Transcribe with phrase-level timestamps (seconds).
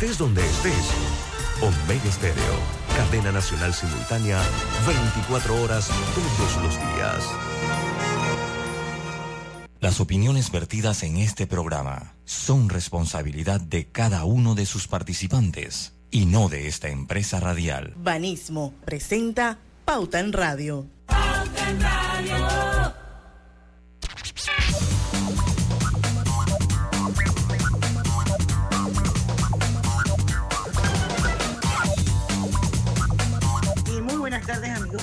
[0.00, 0.92] Estés donde estés.
[1.60, 2.54] Omega Estéreo,
[2.96, 4.40] cadena nacional simultánea,
[4.86, 7.24] 24 horas todos los días.
[9.80, 16.26] Las opiniones vertidas en este programa son responsabilidad de cada uno de sus participantes y
[16.26, 17.94] no de esta empresa radial.
[17.96, 20.86] Banismo presenta Pauta en Radio.
[21.06, 22.07] Pauta en Radio.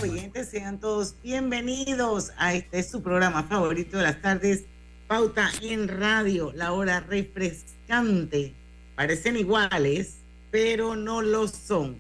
[0.02, 0.50] Oyentes.
[0.50, 4.64] Sean todos bienvenidos a este su programa favorito de las tardes,
[5.08, 8.54] Pauta en Radio, la hora refrescante.
[8.96, 10.18] Parecen iguales,
[10.52, 11.98] pero no lo son.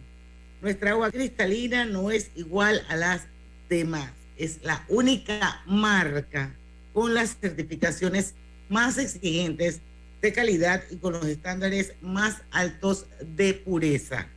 [0.61, 3.27] Nuestra agua cristalina no es igual a las
[3.69, 4.11] demás.
[4.37, 6.55] Es la única marca
[6.93, 8.33] con las certificaciones
[8.67, 9.79] más exigentes
[10.21, 14.27] de calidad y con los estándares más altos de pureza.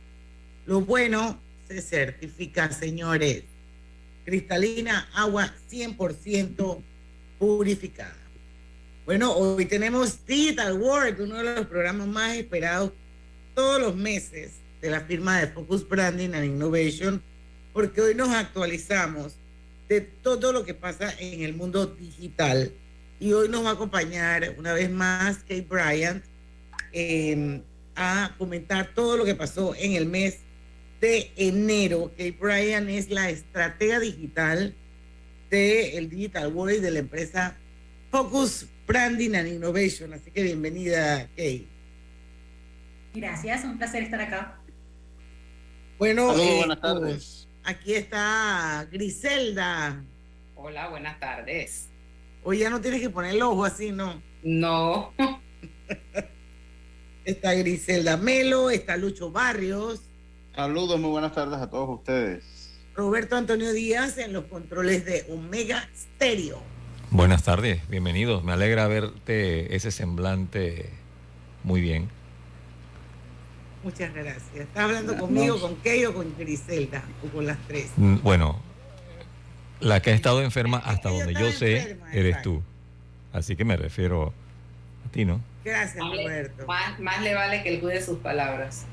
[0.65, 3.43] Lo bueno se certifica, señores.
[4.25, 6.81] Cristalina, agua 100%
[7.37, 8.15] purificada.
[9.05, 12.91] Bueno, hoy tenemos Digital World, uno de los programas más esperados
[13.53, 17.21] todos los meses de la firma de Focus Branding and Innovation,
[17.73, 19.33] porque hoy nos actualizamos
[19.87, 22.71] de todo lo que pasa en el mundo digital.
[23.19, 26.23] Y hoy nos va a acompañar una vez más Kate Bryant
[26.93, 27.61] eh,
[27.95, 30.39] a comentar todo lo que pasó en el mes
[30.99, 32.11] de enero.
[32.11, 34.73] Kate Bryan es la estratega digital
[35.49, 37.55] del Digital World de la empresa
[38.11, 40.13] Focus Branding and Innovation.
[40.13, 41.65] Así que bienvenida, Kate.
[43.13, 44.59] Gracias, un placer estar acá.
[45.97, 47.47] Bueno, eh, buenas tardes.
[47.63, 50.03] Aquí está Griselda.
[50.55, 51.87] Hola, buenas tardes.
[52.43, 54.21] Hoy ya no tienes que poner el ojo así, ¿no?
[54.43, 55.13] No.
[57.25, 60.08] está Griselda Melo, está Lucho Barrios.
[60.59, 62.43] Saludos, muy buenas tardes a todos ustedes.
[62.93, 66.61] Roberto Antonio Díaz en los controles de Omega Stereo.
[67.11, 68.43] Buenas tardes, bienvenidos.
[68.43, 70.89] Me alegra verte ese semblante
[71.63, 72.09] muy bien.
[73.85, 74.43] Muchas gracias.
[74.53, 77.03] ¿Estás hablando conmigo, con Key o con Griselda?
[77.25, 77.91] O con las tres.
[77.95, 78.59] Mm, bueno,
[79.79, 82.61] la que ha estado enferma hasta donde yo sé eres tú.
[83.31, 84.33] Así que me refiero
[85.07, 85.39] a ti, ¿no?
[85.63, 86.67] Gracias, Roberto.
[86.67, 88.85] Más, más le vale que él cuide sus palabras.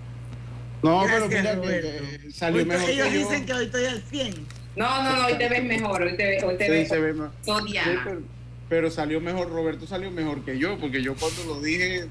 [0.83, 2.91] No, pero mira que salió mejor.
[2.91, 4.35] Ellos dicen que hoy estoy al 100.
[4.77, 6.89] No, no, no, hoy te ves mejor, hoy te, hoy te ves.
[6.89, 8.23] Se ve mejor.
[8.69, 12.07] pero, salió mejor, Roberto salió mejor que yo, porque yo cuando lo dije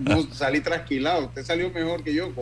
[0.00, 1.26] no salí trasquilado.
[1.26, 2.32] Usted salió mejor que yo.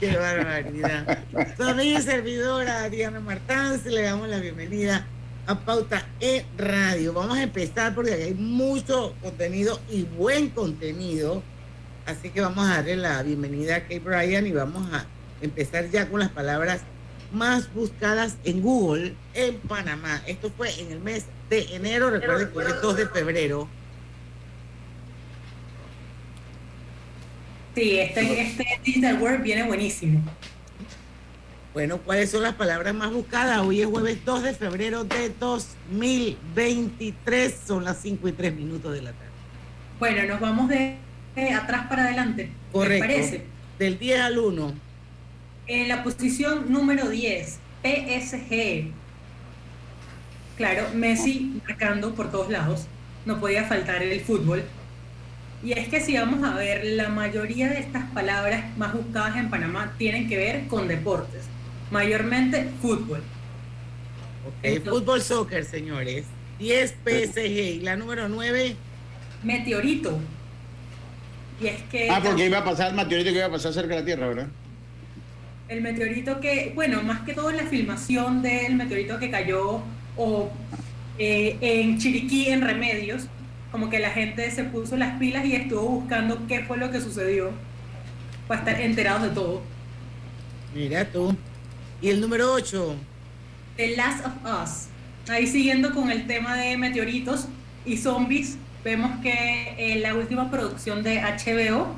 [0.00, 1.18] Qué barbaridad.
[1.56, 5.06] Soy mi servidora Diana Martán, le damos la bienvenida
[5.46, 7.12] a Pauta E Radio.
[7.12, 11.42] Vamos a empezar porque hay mucho contenido y buen contenido
[12.06, 15.04] Así que vamos a darle la bienvenida a Kate Bryan y vamos a
[15.40, 16.82] empezar ya con las palabras
[17.32, 20.22] más buscadas en Google en Panamá.
[20.24, 23.68] Esto fue en el mes de enero, recuerden que es 2 de febrero.
[27.74, 30.22] Sí, este, este Digital World viene buenísimo.
[31.74, 33.58] Bueno, ¿cuáles son las palabras más buscadas?
[33.58, 39.02] Hoy es jueves 2 de febrero de 2023, son las 5 y 3 minutos de
[39.02, 39.32] la tarde.
[39.98, 41.04] Bueno, nos vamos de
[41.36, 42.50] atrás para adelante.
[42.72, 43.06] Correcto.
[43.06, 43.42] parece?
[43.78, 44.74] Del 10 al 1.
[45.66, 48.90] En la posición número 10, PSG.
[50.56, 52.86] Claro, Messi marcando por todos lados.
[53.26, 54.64] No podía faltar el fútbol.
[55.62, 59.50] Y es que si vamos a ver, la mayoría de estas palabras más buscadas en
[59.50, 61.44] Panamá tienen que ver con deportes.
[61.90, 63.22] Mayormente fútbol.
[64.62, 66.24] El fútbol soccer, señores.
[66.58, 67.38] 10 PSG.
[67.38, 68.76] Y la número 9.
[69.42, 70.18] Meteorito.
[71.60, 72.10] Y es que...
[72.10, 74.28] Ah, porque iba a pasar el meteorito que iba a pasar cerca de la Tierra,
[74.28, 74.48] ¿verdad?
[75.68, 79.82] El meteorito que, bueno, más que todo en la filmación del meteorito que cayó
[80.16, 80.50] o
[81.18, 83.26] eh, en Chiriquí, en Remedios,
[83.72, 87.00] como que la gente se puso las pilas y estuvo buscando qué fue lo que
[87.00, 87.50] sucedió
[88.46, 89.62] para estar enterados de todo.
[90.74, 91.34] Mira tú.
[92.00, 92.94] ¿Y el número 8?
[93.76, 94.86] The Last of Us.
[95.28, 97.48] Ahí siguiendo con el tema de meteoritos
[97.84, 101.88] y zombies, vemos que eh, la última producción de HBO,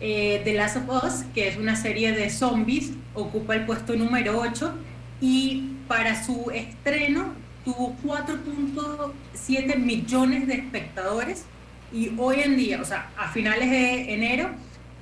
[0.00, 4.38] eh, The Last of Us, que es una serie de zombies, ocupa el puesto número
[4.38, 4.72] 8
[5.20, 7.34] y para su estreno
[7.64, 11.46] tuvo 4.7 millones de espectadores
[11.92, 14.50] y hoy en día, o sea, a finales de enero,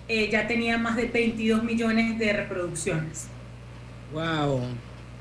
[0.09, 3.27] eh, ya tenía más de 22 millones de reproducciones.
[4.15, 4.63] Wow.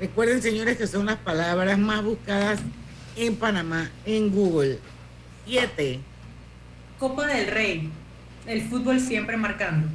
[0.00, 2.60] Recuerden, señores, que son las palabras más buscadas
[3.14, 4.78] en Panamá en Google.
[6.98, 7.90] Copa del Rey.
[8.46, 9.88] El fútbol siempre marcando.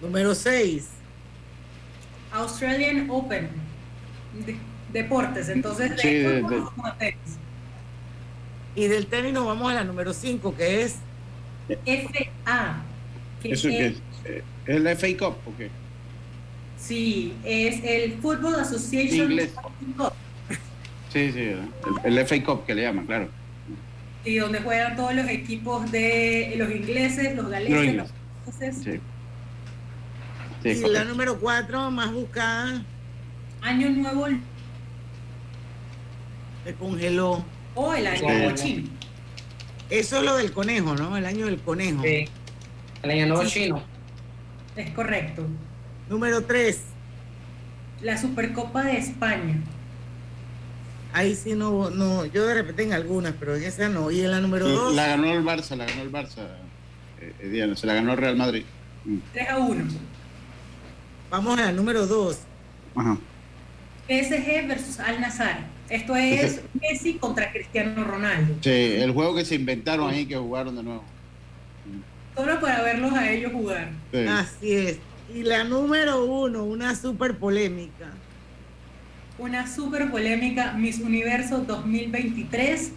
[0.00, 0.88] Número 6.
[2.32, 3.48] Australian Open.
[4.92, 6.44] deportes, entonces de,
[8.74, 10.96] Y del tenis nos vamos a la número 5, que es
[11.68, 12.82] FA.
[13.42, 15.70] ¿Eso es, ¿Es el FA Cup o qué?
[16.78, 19.30] Sí, es el Football Association.
[19.30, 19.52] Inglés.
[21.12, 21.70] Sí, sí, el,
[22.04, 23.28] el FA Cup que le llaman, claro.
[24.26, 28.08] Y donde juegan todos los equipos de los ingleses, los galeses, los
[28.44, 29.00] franceses.
[30.62, 30.68] Sí.
[30.70, 32.84] y la número 4 más buscada.
[33.62, 34.26] Año Nuevo.
[36.64, 37.44] Se congeló.
[37.76, 38.88] O el Año Nuevo Chino.
[39.90, 41.16] Eso es lo del conejo, ¿no?
[41.16, 42.02] El año del conejo.
[42.02, 42.28] Sí.
[43.02, 43.80] El Año Nuevo Chino.
[44.74, 45.46] Es correcto.
[46.08, 46.80] Número 3.
[48.02, 49.62] La Supercopa de España.
[51.16, 54.10] Ahí sí no, no, yo de repente en algunas, pero en esa no.
[54.10, 54.94] Y en la número 2.
[54.94, 56.46] La ganó el Barça, la ganó el Barça.
[57.18, 58.64] Eh, eh se la ganó el Real Madrid.
[59.32, 59.54] 3 mm.
[59.54, 59.84] a 1.
[61.30, 62.38] Vamos a la número 2.
[62.96, 63.16] Ajá.
[64.06, 65.60] PSG versus Al Nazar.
[65.88, 68.56] Esto es Messi contra Cristiano Ronaldo.
[68.60, 71.04] Sí, el juego que se inventaron ahí que jugaron de nuevo.
[72.34, 73.88] Solo para verlos a ellos jugar.
[74.28, 74.98] Así es.
[75.34, 78.12] Y la número uno, una súper polémica.
[79.38, 82.92] Una súper polémica, Miss Universo 2023.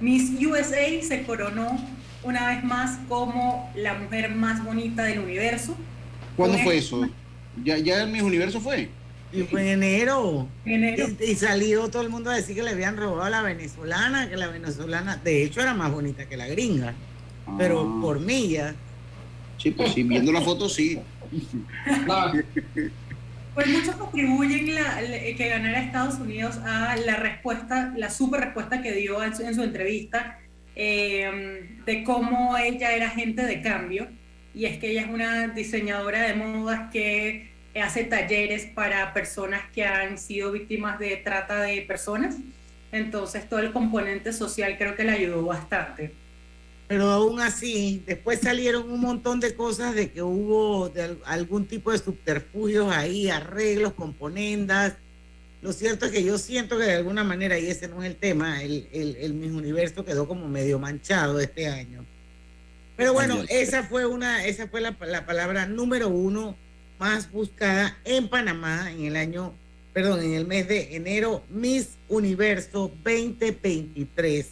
[0.00, 1.78] Miss USA se coronó
[2.22, 5.76] una vez más como la mujer más bonita del universo.
[6.36, 7.08] ¿Cuándo fue eso?
[7.62, 8.88] ¿Ya, ya el Miss Universo fue?
[9.32, 10.48] Y fue en enero.
[10.64, 14.36] Y, salió todo el mundo a decir que le habían robado a la venezolana, que
[14.36, 16.94] la venezolana, de hecho, era más bonita que la gringa,
[17.58, 18.00] pero ah.
[18.00, 18.74] por millas.
[19.58, 20.98] Sí, pues sí, viendo la foto sí.
[23.56, 28.92] Pues muchos atribuyen la, que ganara Estados Unidos a la respuesta, la super respuesta que
[28.92, 30.38] dio en su, entrevista
[30.74, 34.08] eh, de cómo ella era gente de cambio.
[34.54, 37.48] Y es que ella es una diseñadora de modas que
[37.80, 42.36] hace talleres para personas que han sido víctimas de trata de personas.
[42.92, 46.12] Entonces todo el componente social creo que le ayudó bastante.
[46.88, 50.92] Pero aún así, después salieron un montón de cosas de que hubo
[51.24, 54.94] algún tipo de subterfugios ahí, arreglos, componendas.
[55.62, 58.16] Lo cierto es que yo siento que de alguna manera, y ese no es el
[58.16, 62.04] tema, el, el, el Universo quedó como medio manchado este año.
[62.96, 66.56] Pero bueno, esa fue una, esa fue la, la palabra número uno
[66.98, 69.52] más buscada en Panamá en el año,
[69.92, 74.46] perdón, en el mes de enero, Miss Universo 2023.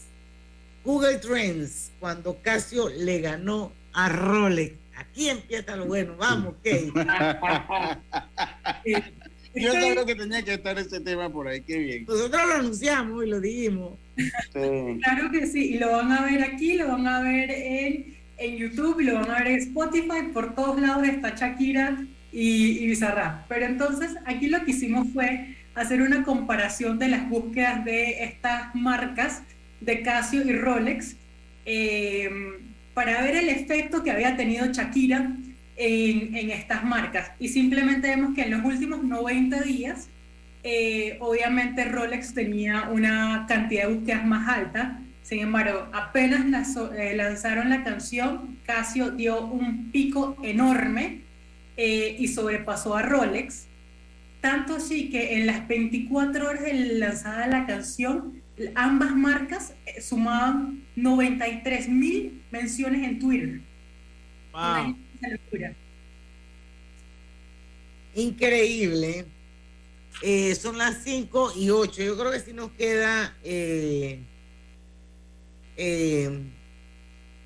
[0.85, 4.75] Google Trends, cuando Casio le ganó a Rolex.
[4.97, 6.93] Aquí empieza lo bueno, vamos, Kate.
[9.55, 12.05] Yo creo que tenía que estar ese tema por ahí, qué bien.
[12.07, 13.93] Nosotros lo anunciamos y lo dijimos.
[14.53, 18.57] Claro que sí, y lo van a ver aquí, lo van a ver en, en
[18.57, 22.87] YouTube, y lo van a ver en Spotify, por todos lados está Shakira y, y
[22.89, 23.45] Bizarra.
[23.49, 28.75] Pero entonces aquí lo que hicimos fue hacer una comparación de las búsquedas de estas
[28.75, 29.43] marcas
[29.85, 31.17] de Casio y Rolex
[31.67, 32.31] eh,
[32.95, 35.33] para ver el efecto que había tenido Shakira
[35.77, 37.33] en, estas marcas.
[37.41, 40.09] Y simplemente vemos que en los últimos 90 días,
[40.63, 45.01] eh, obviamente Rolex tenía una cantidad de búsquedas más alta.
[45.23, 51.23] Sin embargo, apenas eh, lanzaron la canción, Casio dio un pico enorme
[51.77, 53.67] y sobrepasó a Rolex.
[54.41, 58.44] Tanto así que en las 24 horas de lanzada la canción,
[58.75, 63.61] ambas marcas eh, sumaban 93 mil menciones en Twitter.
[64.53, 64.97] Wow.
[68.15, 69.27] Increíble.
[70.23, 72.03] Eh, son las 5 y 8.
[72.03, 74.21] Yo creo que si nos queda eh,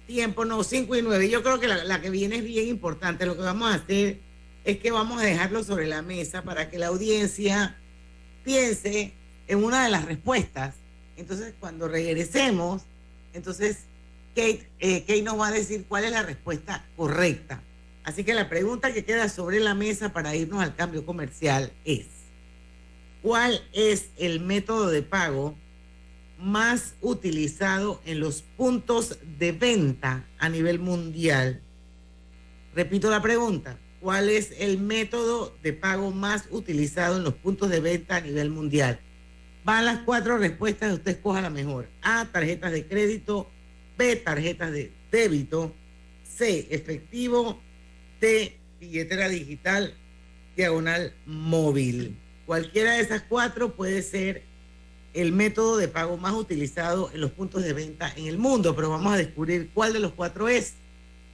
[0.06, 1.30] tiempo, no, 5 y 9.
[1.30, 3.24] Yo creo que la, la que viene es bien importante.
[3.24, 4.18] Lo que vamos a hacer
[4.64, 7.76] es que vamos a dejarlo sobre la mesa para que la audiencia
[8.44, 9.14] piense
[9.46, 10.74] en una de las respuestas
[11.18, 12.82] entonces, cuando regresemos,
[13.34, 13.78] entonces
[14.36, 17.60] Kate, eh, Kate nos va a decir cuál es la respuesta correcta.
[18.04, 22.06] Así que la pregunta que queda sobre la mesa para irnos al cambio comercial es,
[23.20, 25.56] ¿cuál es el método de pago
[26.38, 31.60] más utilizado en los puntos de venta a nivel mundial?
[32.76, 37.80] Repito la pregunta, ¿cuál es el método de pago más utilizado en los puntos de
[37.80, 39.00] venta a nivel mundial?
[39.68, 41.90] Van las cuatro respuestas, usted escoja la mejor.
[42.00, 43.50] A, tarjetas de crédito.
[43.98, 45.74] B, tarjetas de débito.
[46.24, 47.60] C, efectivo.
[48.18, 49.92] D, billetera digital,
[50.56, 52.16] diagonal móvil.
[52.46, 54.42] Cualquiera de esas cuatro puede ser
[55.12, 58.88] el método de pago más utilizado en los puntos de venta en el mundo, pero
[58.88, 60.76] vamos a descubrir cuál de los cuatro es.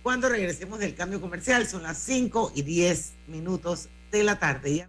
[0.03, 1.69] cuando regresemos del cambio comercial.
[1.69, 4.75] Son las 5 y 10 minutos de la tarde.
[4.75, 4.89] ¿ya?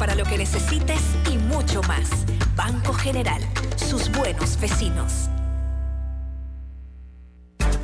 [0.00, 0.98] para lo que necesites
[1.30, 2.08] y mucho más.
[2.56, 3.42] Banco General,
[3.76, 5.28] sus buenos vecinos.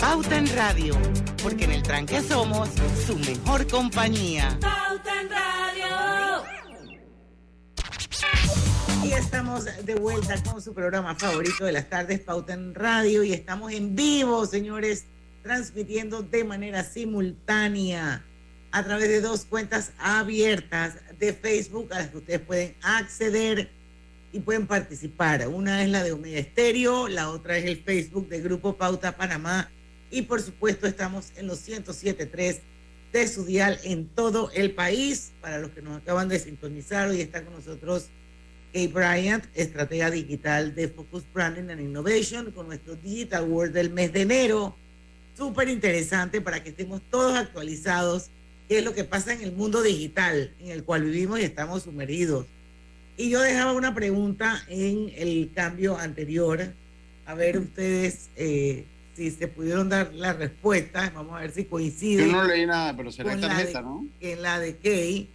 [0.01, 0.97] Pauta en Radio,
[1.43, 2.71] porque en el tranque somos
[3.07, 4.59] su mejor compañía.
[4.63, 6.45] Pauta en Radio.
[9.05, 13.35] Y estamos de vuelta con su programa favorito de las tardes, Pauta en Radio, y
[13.35, 15.05] estamos en vivo, señores,
[15.43, 18.25] transmitiendo de manera simultánea
[18.73, 23.71] a través de dos cuentas abiertas de Facebook a las que ustedes pueden acceder
[24.33, 25.47] y pueden participar.
[25.49, 29.71] Una es la de Omega Estéreo, la otra es el Facebook de Grupo Pauta Panamá
[30.11, 32.59] y por supuesto estamos en los 107.3
[33.13, 35.33] de su dial en todo el país.
[35.41, 38.07] Para los que nos acaban de sintonizar, hoy está con nosotros
[38.73, 44.13] Kay Bryant, estratega digital de Focus Branding and Innovation, con nuestro Digital World del mes
[44.13, 44.77] de enero.
[45.37, 48.31] Súper interesante para que estemos todos actualizados
[48.69, 51.85] qué es lo que pasa en el mundo digital en el cual vivimos y estamos
[51.85, 52.47] sumergidos.
[53.17, 56.69] Y yo dejaba una pregunta en el cambio anterior,
[57.25, 58.85] a ver ustedes eh,
[59.17, 62.27] si se pudieron dar la respuesta, vamos a ver si coincide.
[62.27, 64.07] Yo no leí nada, pero será tarjeta, la de- ¿no?
[64.21, 65.29] En la de Kay.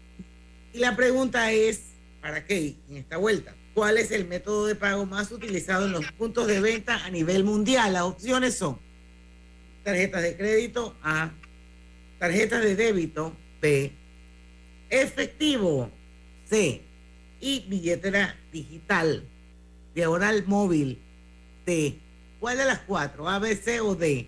[0.74, 1.82] Y la pregunta es,
[2.22, 6.06] para Kay, en esta vuelta, ¿cuál es el método de pago más utilizado en los
[6.12, 7.94] puntos de venta a nivel mundial?
[7.94, 8.78] Las opciones son
[9.84, 11.32] tarjetas de crédito A,
[12.22, 13.92] tarjetas de débito B,
[14.92, 15.90] efectivo
[16.48, 16.82] C
[17.40, 19.24] y billetera digital,
[19.96, 21.00] diagonal móvil
[21.66, 21.96] D.
[22.40, 23.28] ¿Cuál de las cuatro?
[23.28, 24.28] A, B, C o D?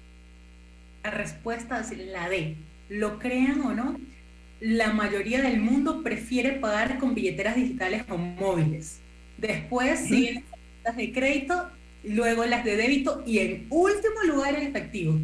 [1.04, 2.56] La respuesta es la D.
[2.90, 4.00] Lo crean o no,
[4.60, 8.98] la mayoría del mundo prefiere pagar con billeteras digitales o móviles.
[9.38, 10.44] Después siguen
[10.84, 11.70] las de crédito,
[12.04, 15.20] luego las de débito y en último lugar el efectivo.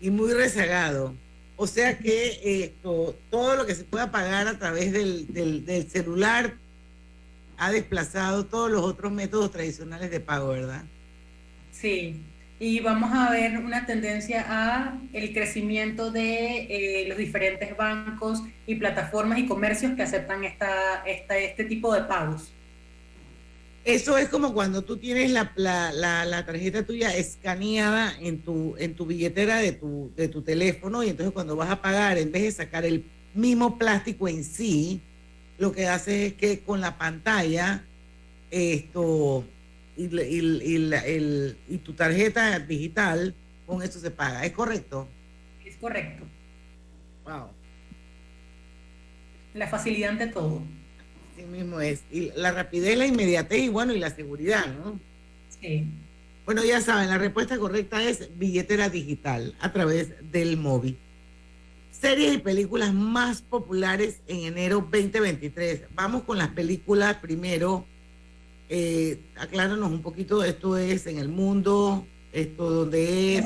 [0.00, 1.14] Y muy rezagado.
[1.56, 6.54] O sea que esto, todo lo que se pueda pagar a través del, del- celular
[7.56, 10.84] ha desplazado todos los otros métodos tradicionales de pago, ¿verdad?
[11.72, 12.20] Sí,
[12.60, 18.76] y vamos a ver una tendencia a el crecimiento de eh, los diferentes bancos y
[18.76, 22.52] plataformas y comercios que aceptan esta, esta, este tipo de pagos.
[23.88, 28.76] Eso es como cuando tú tienes la, la, la- la tarjeta tuya escaneada en tu,
[28.78, 32.30] en tu billetera de tu, de tu teléfono y entonces cuando vas a pagar, en
[32.30, 33.04] vez de sacar el
[33.34, 35.00] mismo plástico en sí,
[35.58, 37.82] lo que hace es que con la pantalla
[38.50, 39.46] esto
[39.96, 43.34] y, y, y tu tarjeta digital,
[43.66, 44.44] con eso se paga.
[44.44, 45.08] ¿Es correcto?
[45.64, 46.24] Es correcto.
[47.24, 47.46] Wow.
[49.54, 50.60] La facilidad ante todo.
[51.50, 52.00] Mismo es.
[52.10, 54.98] Y la rapidez, la inmediatez y bueno, y la seguridad, ¿no?
[55.60, 55.84] Sí.
[56.44, 60.96] Bueno, ya saben, la respuesta correcta es billetera digital a través del móvil.
[61.92, 65.82] Series y películas más populares en enero 2023.
[65.94, 67.84] Vamos con las películas primero.
[68.70, 73.44] Eh, acláranos un poquito, esto es en el mundo, esto donde es,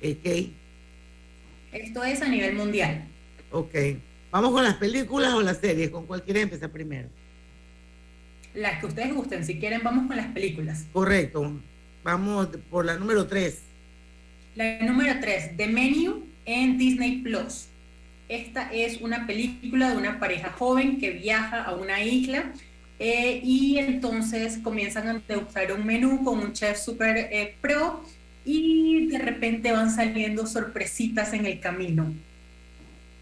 [0.00, 0.50] eh,
[1.72, 3.04] Esto es a nivel mundial.
[3.50, 3.74] Ok.
[4.30, 7.08] Vamos con las películas o las series, ¿con cuál quieren empezar primero?
[8.54, 10.84] Las que ustedes gusten, si quieren vamos con las películas.
[10.92, 11.52] Correcto.
[12.04, 13.58] Vamos por la número 3.
[14.56, 17.66] La número 3, The Menu en Disney Plus.
[18.28, 22.52] Esta es una película de una pareja joven que viaja a una isla
[22.98, 28.02] eh, y entonces comienzan a degustar un menú con un chef super eh, pro
[28.44, 32.12] y de repente van saliendo sorpresitas en el camino.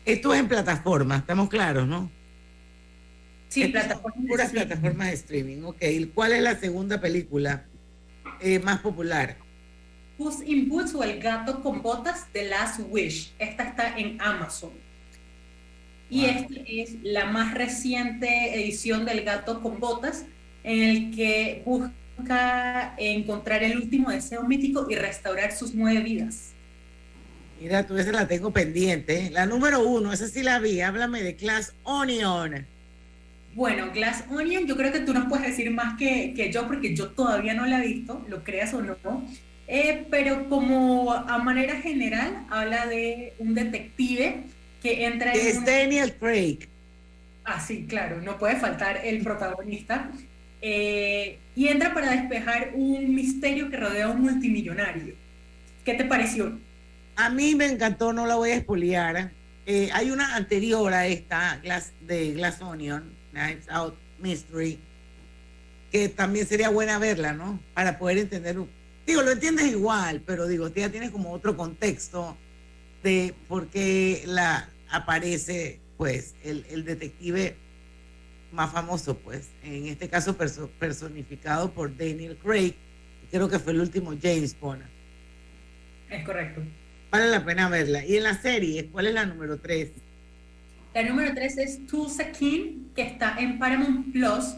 [0.06, 2.08] Esto es en plataformas, estamos claros, ¿no?
[3.48, 4.26] Sí, plataformas.
[4.28, 5.82] Puras plataformas de streaming, ok.
[6.14, 7.64] ¿Cuál es la segunda película?
[8.40, 9.36] Eh, más popular?
[10.16, 13.32] Puss in Boots o El gato con botas de Last Wish.
[13.40, 14.70] Esta está en Amazon.
[16.08, 20.25] Y esta es la más reciente edición del gato con botas,
[20.62, 26.52] en el que busca encontrar el último deseo mítico y restaurar sus nueve vidas.
[27.60, 29.30] Mira, tú esa la tengo pendiente.
[29.32, 30.80] La número uno, esa sí la vi.
[30.80, 32.66] Háblame de Glass Onion.
[33.54, 36.94] Bueno, Glass Onion, yo creo que tú nos puedes decir más que, que yo, porque
[36.94, 38.96] yo todavía no la he visto, lo creas o no.
[39.66, 44.42] Eh, pero como a manera general, habla de un detective
[44.82, 45.40] que entra en.
[45.40, 46.68] Es Daniel Craig.
[47.44, 50.10] Ah, sí, claro, no puede faltar el protagonista.
[50.60, 55.14] Eh, y entra para despejar un misterio que rodea a un multimillonario.
[55.84, 56.58] ¿Qué te pareció?
[57.16, 59.30] A mí me encantó, no la voy a expoliar.
[59.64, 61.60] Eh, hay una anterior a esta,
[62.02, 64.78] de Glass Onion, Knives Out Mystery,
[65.90, 67.58] que también sería buena verla, ¿no?
[67.72, 68.56] Para poder entender,
[69.06, 72.36] digo, lo entiendes igual, pero digo, ya tienes como otro contexto
[73.02, 77.56] de por qué la aparece, pues, el, detective
[78.52, 80.36] más famoso, pues, en este caso
[80.78, 82.74] personificado por Daniel Craig,
[83.30, 84.82] creo que fue el último James Bond.
[86.10, 86.62] Es correcto.
[87.10, 88.04] Vale la pena verla.
[88.04, 89.90] Y en la serie, ¿cuál es la número 3?
[90.95, 94.54] La número 3 es Tulsa King, que está en Paramount Plus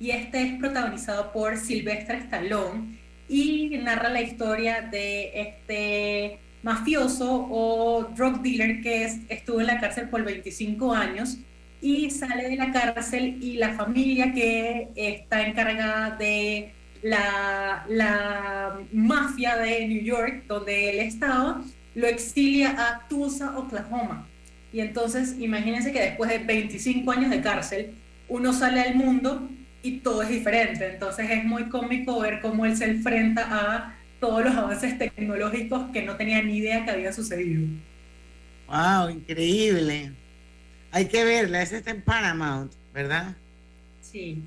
[0.00, 8.04] y este es protagonizado por Sylvester Stallone y narra la historia de este mafioso o
[8.16, 11.38] drug dealer que estuvo en la cárcel por 25 años
[11.80, 19.56] y sale de la cárcel y la familia que está encargada de la, la mafia
[19.56, 21.62] de New York, donde él estaba,
[21.94, 24.26] lo exilia a Tulsa, Oklahoma
[24.72, 27.94] y entonces, imagínense que después de 25 años de cárcel,
[28.28, 29.48] uno sale al mundo
[29.82, 30.88] y todo es diferente.
[30.94, 36.02] Entonces es muy cómico ver cómo él se enfrenta a todos los avances tecnológicos que
[36.02, 37.66] no tenía ni idea que había sucedido.
[38.66, 39.10] ¡Wow!
[39.10, 40.12] Increíble.
[40.90, 43.36] Hay que verla, esa está en Paramount, ¿verdad?
[44.00, 44.42] Sí.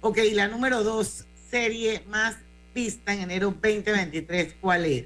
[0.00, 2.36] Ok, y la número dos, serie más
[2.74, 5.04] vista en enero 2023, ¿cuál es?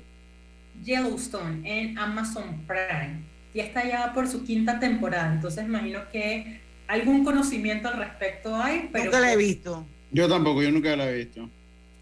[0.85, 3.21] Yellowstone en Amazon Prime
[3.55, 8.89] y está ya por su quinta temporada, entonces imagino que algún conocimiento al respecto hay,
[8.93, 9.07] pero...
[9.07, 9.87] Nunca la he visto.
[10.11, 11.49] Yo tampoco, yo nunca la he visto.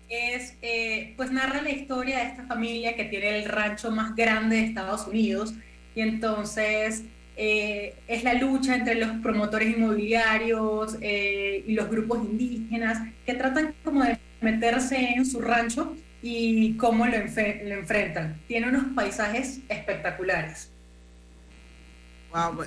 [0.08, 4.56] Es, eh, pues narra la historia de esta familia que tiene el rancho más grande
[4.56, 5.54] de Estados Unidos
[5.94, 7.04] y entonces
[7.36, 13.72] eh, es la lucha entre los promotores inmobiliarios eh, y los grupos indígenas que tratan
[13.84, 18.38] como de meterse en su rancho y cómo lo, lo enfrentan.
[18.46, 20.70] Tiene unos paisajes espectaculares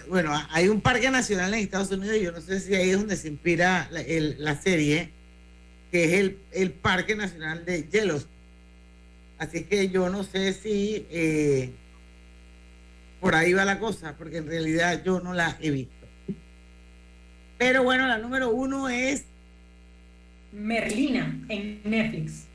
[0.10, 3.16] bueno, hay un parque nacional en Estados Unidos, yo no sé si ahí es donde
[3.16, 5.10] se inspira la, serie,
[5.92, 8.34] que es el, el, Parque Nacional de Yellowstone.
[9.38, 11.72] Así que yo no sé si eh,
[13.22, 15.94] por ahí va la cosa, porque en realidad yo no la he visto.
[17.58, 19.24] Pero bueno, la número uno es
[20.52, 22.46] Merlina en Netflix.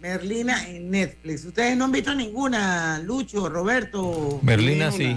[0.00, 1.44] Merlina en Netflix.
[1.44, 4.40] Ustedes no han visto ninguna, Lucho, Roberto.
[4.42, 5.16] Merlina sí.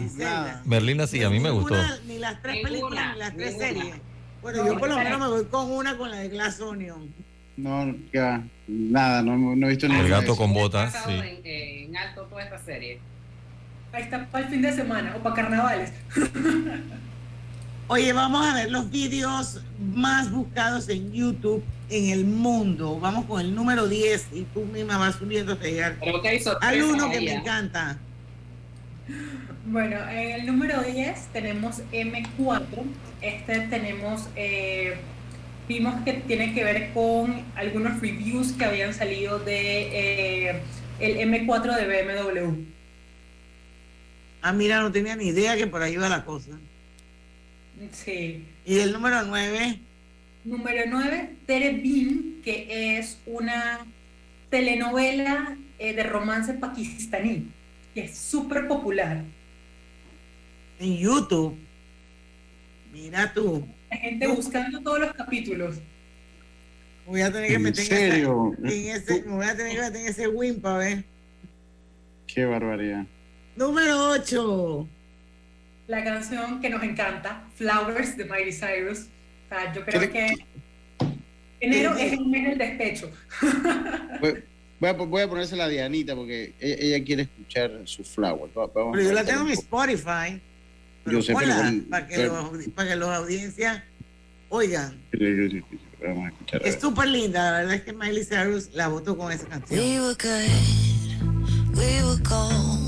[0.66, 1.76] Merlina sí, a mí me gustó.
[2.08, 3.96] Ni las tres películas, ni las tres series.
[4.42, 7.14] Bueno, yo por lo menos me voy con una con la de Glass Onion.
[7.58, 10.06] No, ya, nada, no, no, he visto ninguna.
[10.06, 11.12] El gato con botas, sí.
[11.44, 13.02] En, alto toda esta serie.
[13.92, 15.92] Ahí está para el fin de semana o para carnavales.
[17.88, 23.00] Oye, vamos a ver los vídeos más buscados en YouTube en el mundo.
[23.00, 25.98] Vamos con el número 10 y tú misma vas subiendo hasta llegar
[26.62, 27.98] al uno que me encanta.
[29.66, 32.66] Bueno, en el número 10 tenemos M4.
[33.22, 34.96] Este tenemos, eh,
[35.68, 40.62] vimos que tiene que ver con algunos reviews que habían salido de eh,
[41.00, 42.64] el M4 de BMW.
[44.42, 46.52] Ah, mira, no tenía ni idea que por ahí iba la cosa.
[47.92, 48.46] Sí.
[48.66, 49.80] ¿Y el número 9?
[50.44, 53.86] Número 9, Tere Bean, que es una
[54.50, 57.52] telenovela eh, de romance pakistaní,
[57.94, 59.24] que es súper popular.
[60.80, 61.58] En YouTube.
[62.94, 63.68] Mira tú.
[63.92, 65.76] La gente buscando todos los capítulos.
[67.06, 68.56] Voy a tener que meter serio?
[68.64, 71.04] En ese, me voy a tener que meter en ese win para ver.
[72.28, 73.06] Qué barbaridad.
[73.56, 74.88] Número 8
[75.90, 79.08] la canción que nos encanta, Flowers de Miley Cyrus.
[79.50, 80.46] O sea, yo creo que
[81.60, 83.12] enero es el mes del despecho.
[84.80, 88.54] Voy a, voy a ponerse la Dianita porque ella, quiere escuchar su Flowers.
[88.54, 90.40] pero yo la tengo en mi Spotify.
[91.06, 93.84] yo sé, para, que los, para que los audiencias
[94.48, 94.98] oigan.
[96.02, 96.62] Vamos a escuchar.
[96.66, 99.82] Es súper linda, la verdad es que Miley Cyrus la votó con esa canción.
[99.82, 102.80] We were good, we were gold,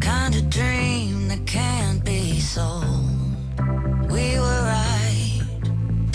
[0.00, 2.02] kind of dream that can't
[2.40, 2.80] so.
[4.08, 4.83] We were right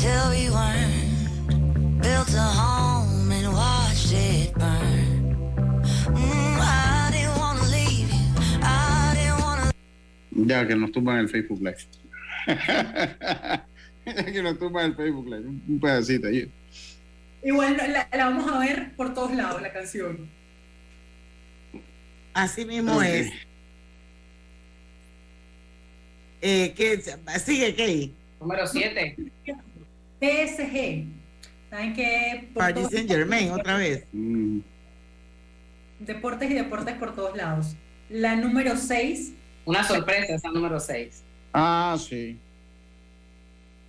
[0.09, 2.01] till we weren't.
[2.01, 5.35] Built a home and watched it burn.
[6.17, 8.25] Mm, I didn't wanna leave you.
[8.63, 9.71] I didn't wanna.
[10.31, 11.83] Ya que nos tumban el Facebook Live.
[14.33, 15.47] que nos tumban el Facebook Live.
[15.47, 16.49] Un pedacito ahí.
[17.43, 20.27] Igual la, la, vamos a ver por todos lados, la canción.
[22.33, 23.19] Así mismo okay.
[23.19, 23.31] es.
[26.41, 27.01] Eh, ¿qué,
[27.39, 28.13] sigue, Key.
[28.39, 29.15] Número 7.
[30.19, 31.05] PSG.
[31.69, 32.49] ¿Saben qué?
[32.53, 34.05] Paris Saint Germain, otra vez.
[34.11, 34.59] Mm.
[35.99, 37.75] Deportes y deportes por todos lados.
[38.09, 39.33] La número 6.
[39.65, 41.21] Una sorpresa, esa número 6.
[41.53, 42.37] Ah, sí.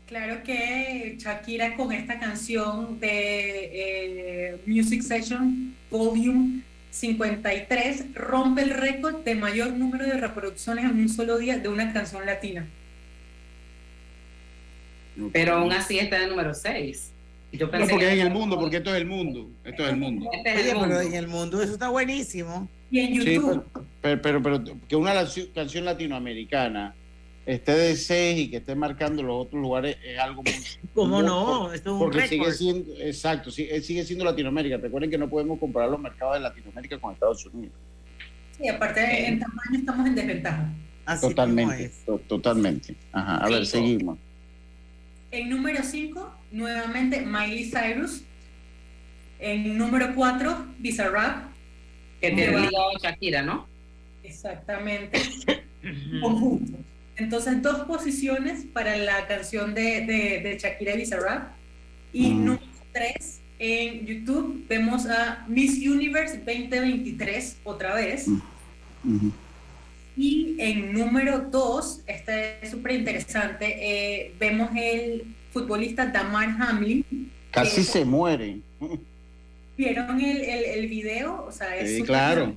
[0.07, 9.23] Claro que Shakira con esta canción de eh, Music Session Volume 53 rompe el récord
[9.25, 12.67] de mayor número de reproducciones en un solo día de una canción latina.
[15.33, 17.13] Pero aún así está en número 6.
[17.53, 19.51] Yo pensé no, porque es en el mundo, porque esto es el mundo.
[19.65, 20.31] Esto es el mundo.
[20.33, 20.89] Este es el mundo.
[20.89, 22.69] Pero en el mundo eso está buenísimo.
[22.91, 23.65] Y en YouTube.
[24.01, 25.13] pero, pero, pero, que una
[25.55, 26.95] canción latinoamericana
[27.47, 30.53] esté de 6 y que esté marcando los otros lugares es algo muy...
[30.95, 31.73] ¿Cómo no?
[31.73, 34.77] Esto es un porque sigue siendo, exacto, sigue, sigue siendo Latinoamérica.
[34.77, 37.75] Recuerden que no podemos comparar los mercados de Latinoamérica con Estados Unidos.
[38.59, 40.71] Sí, aparte en tamaño estamos en desventaja.
[41.21, 41.91] totalmente,
[42.29, 42.95] totalmente.
[43.13, 44.19] Ajá, a ver, seguimos.
[45.31, 48.23] En número 5, nuevamente Miley Cyrus.
[49.39, 51.51] En número 4, Bizarrap.
[52.21, 52.69] Que te a
[53.01, 53.67] Shakira, ¿no?
[54.23, 55.21] Exactamente.
[56.21, 56.79] Conjunto.
[57.17, 60.03] Entonces, dos posiciones para la canción de,
[60.43, 61.53] de, Shakira y Bizarrap.
[62.13, 62.45] Y mm.
[62.45, 62.63] número
[62.93, 68.27] tres, en YouTube vemos a Miss Universe 2023 otra vez.
[69.05, 69.31] Mm.
[70.23, 77.31] Y en número dos, este es súper interesante, eh, vemos el futbolista Damar Hamlin.
[77.51, 78.59] Casi se muere.
[79.79, 81.47] ¿Vieron el, el, el video?
[81.47, 82.55] O sea, es sí, claro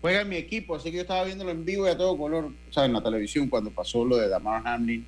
[0.00, 2.44] juega en mi equipo, así que yo estaba viéndolo en vivo y a todo color,
[2.44, 5.04] o sea, en la televisión cuando pasó lo de Damar Hamlin,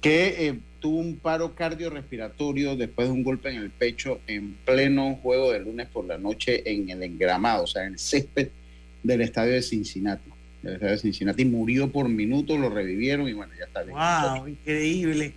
[0.00, 5.18] que eh, tuvo un paro cardiorrespiratorio después de un golpe en el pecho en pleno
[5.22, 8.48] juego de lunes por la noche en el engramado, o sea, en el césped
[9.04, 10.30] del estadio de Cincinnati.
[10.62, 13.96] De Cincinnati murió por minutos, lo revivieron y bueno, ya está bien.
[13.96, 14.48] ¡Wow!
[14.48, 15.32] Increíble.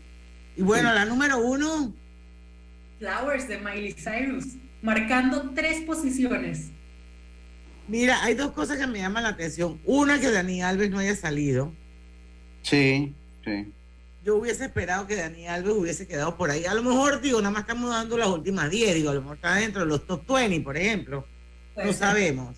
[0.58, 1.94] Y bueno, la número uno.
[3.00, 4.46] Flowers de Miley Cyrus,
[4.82, 6.70] marcando tres posiciones.
[7.88, 9.80] Mira, hay dos cosas que me llaman la atención.
[9.86, 11.74] Una, que Dani Alves no haya salido.
[12.62, 13.72] Sí, sí.
[14.24, 16.66] Yo hubiese esperado que Dani Alves hubiese quedado por ahí.
[16.66, 19.36] A lo mejor, digo, nada más estamos dando las últimas 10, digo, a lo mejor
[19.38, 21.26] está dentro de los top 20, por ejemplo.
[21.76, 22.56] no sabemos.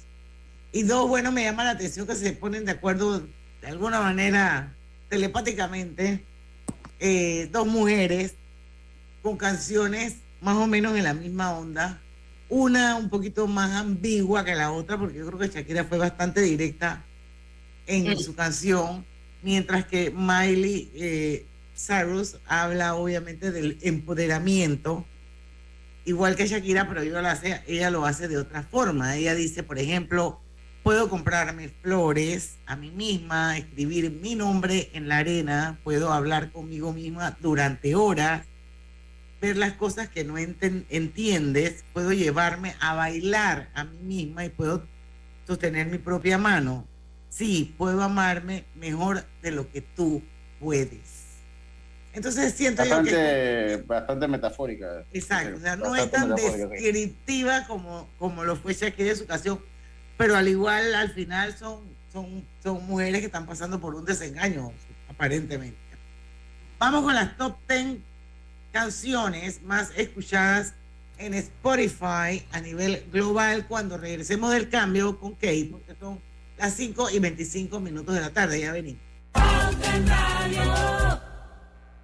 [0.73, 3.19] Y dos, bueno, me llama la atención que se ponen de acuerdo
[3.61, 4.73] de alguna manera
[5.07, 6.23] telepáticamente
[6.99, 8.33] eh, dos mujeres
[9.21, 12.01] con canciones más o menos en la misma onda
[12.49, 16.41] una un poquito más ambigua que la otra, porque yo creo que Shakira fue bastante
[16.41, 17.03] directa
[17.87, 19.05] en su canción,
[19.41, 25.05] mientras que Miley eh, Cyrus habla obviamente del empoderamiento,
[26.05, 29.15] igual que Shakira, pero ella lo, hace, ella lo hace de otra forma.
[29.15, 30.39] Ella dice, por ejemplo,
[30.83, 36.91] Puedo comprarme flores a mí misma, escribir mi nombre en la arena, puedo hablar conmigo
[36.91, 38.45] misma durante horas,
[39.41, 44.83] ver las cosas que no entiendes, puedo llevarme a bailar a mí misma y puedo
[45.47, 46.85] sostener mi propia mano.
[47.29, 50.21] Sí, puedo amarme mejor de lo que tú
[50.59, 51.23] puedes.
[52.11, 53.83] Entonces siento bastante, que...
[53.87, 55.05] Bastante metafórica.
[55.13, 59.59] Exacto, o sea, no es tan descriptiva como, como lo fue Shakira en su ocasión,
[60.23, 61.81] pero al igual al final son,
[62.13, 64.71] son, son mujeres que están pasando por un desengaño,
[65.09, 65.75] aparentemente.
[66.79, 67.97] Vamos con las top 10
[68.71, 70.75] canciones más escuchadas
[71.17, 76.21] en Spotify a nivel global cuando regresemos del cambio con Kate, porque son
[76.57, 79.01] las 5 y 25 minutos de la tarde, ya venimos.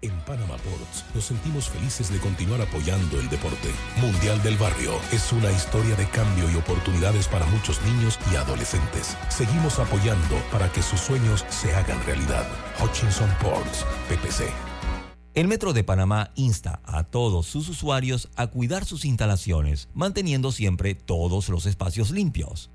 [0.00, 3.68] En Panama Ports nos sentimos felices de continuar apoyando el deporte.
[4.00, 9.16] Mundial del Barrio es una historia de cambio y oportunidades para muchos niños y adolescentes.
[9.28, 12.46] Seguimos apoyando para que sus sueños se hagan realidad.
[12.80, 14.48] Hutchinson Ports, PPC.
[15.34, 20.94] El Metro de Panamá insta a todos sus usuarios a cuidar sus instalaciones, manteniendo siempre
[20.94, 22.70] todos los espacios limpios.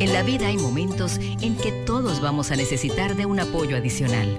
[0.00, 4.38] En la vida hay momentos en que todos vamos a necesitar de un apoyo adicional.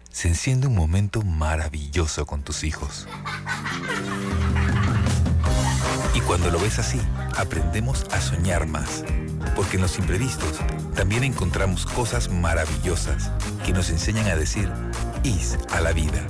[0.11, 3.07] se enciende un momento maravilloso con tus hijos.
[6.13, 6.99] Y cuando lo ves así,
[7.37, 9.03] aprendemos a soñar más.
[9.55, 10.59] Porque en los imprevistos
[10.95, 13.31] también encontramos cosas maravillosas
[13.65, 14.71] que nos enseñan a decir
[15.23, 16.25] IS a la vida.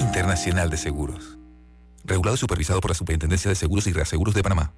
[0.00, 1.38] Internacional de Seguros.
[2.04, 4.72] Regulado y supervisado por la Superintendencia de Seguros y Reaseguros de Panamá.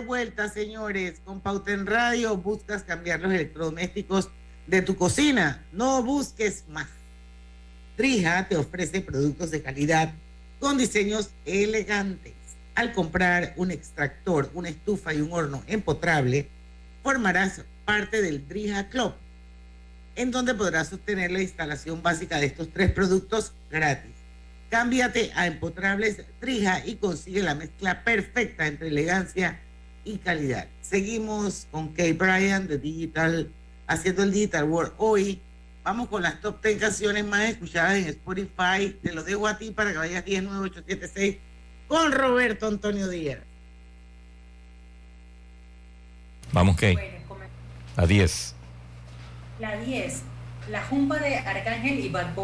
[0.00, 2.36] Vuelta, señores, con Pauta en Radio.
[2.36, 4.28] Buscas cambiar los electrodomésticos
[4.66, 5.64] de tu cocina.
[5.72, 6.88] No busques más.
[7.96, 10.12] Trija te ofrece productos de calidad
[10.58, 12.34] con diseños elegantes.
[12.74, 16.48] Al comprar un extractor, una estufa y un horno empotrable,
[17.02, 19.12] formarás parte del Drija Club,
[20.16, 24.12] en donde podrás obtener la instalación básica de estos tres productos gratis.
[24.70, 29.58] Cámbiate a Empotrables Trija y consigue la mezcla perfecta entre elegancia
[30.04, 30.66] y calidad.
[30.82, 33.50] Seguimos con Kay Bryan de Digital,
[33.86, 34.92] haciendo el Digital World.
[34.98, 35.40] Hoy
[35.82, 38.96] vamos con las top 10 canciones más escuchadas en Spotify.
[39.02, 41.36] Te lo dejo a ti para que vayas 10986
[41.88, 43.40] con Roberto Antonio Díaz.
[46.52, 46.96] Vamos, Kay.
[47.96, 48.54] a 10.
[49.58, 50.22] La 10.
[50.68, 52.34] La Jumpa de Arcángel y Bad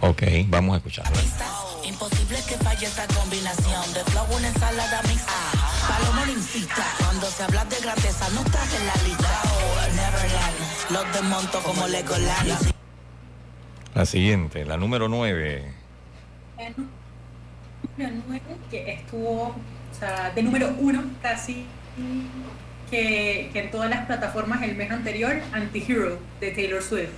[0.00, 1.06] Ok, vamos a escuchar.
[1.84, 5.32] Imposible que falle esta combinación de flow, una ensalada mixta.
[5.88, 9.42] Paloma incita, cuando se habla de grandeza no estás en la lista.
[9.96, 10.56] Neverland,
[10.90, 12.72] los desmonto como Legoland.
[13.94, 15.74] La siguiente, la número 9.
[16.58, 16.70] La
[18.08, 19.54] número 9 que estuvo, o
[19.98, 21.66] sea, de número 1 casi
[22.90, 27.10] que, que en todas las plataformas el mes anterior, Anti-Hero de Taylor Swift.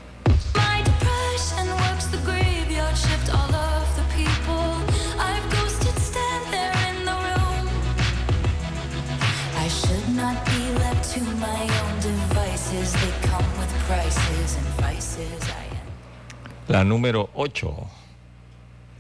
[16.69, 17.77] La número 8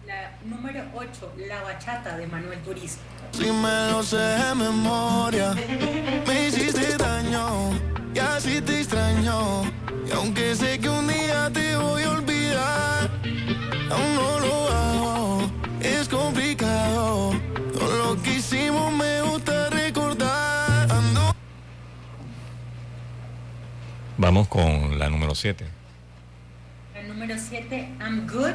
[0.06, 2.98] La número 8, La Bachata de Manuel Turizo.
[3.32, 5.54] Si me lo sé de memoria.
[6.26, 7.72] Me hiciste daño
[8.14, 9.81] y así te extraño
[10.14, 13.10] aunque sé que un día te voy a olvidar,
[13.90, 17.32] aún no lo hago, es complicado.
[17.72, 20.90] Todo lo que hicimos me gusta recordar.
[20.92, 21.34] Ando.
[24.18, 25.66] Vamos con la número 7.
[26.94, 28.54] La número 7, I'm Good.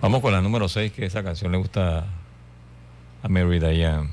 [0.00, 2.06] Vamos con la número 6, que esa canción le gusta
[3.22, 4.08] a Mary Diane.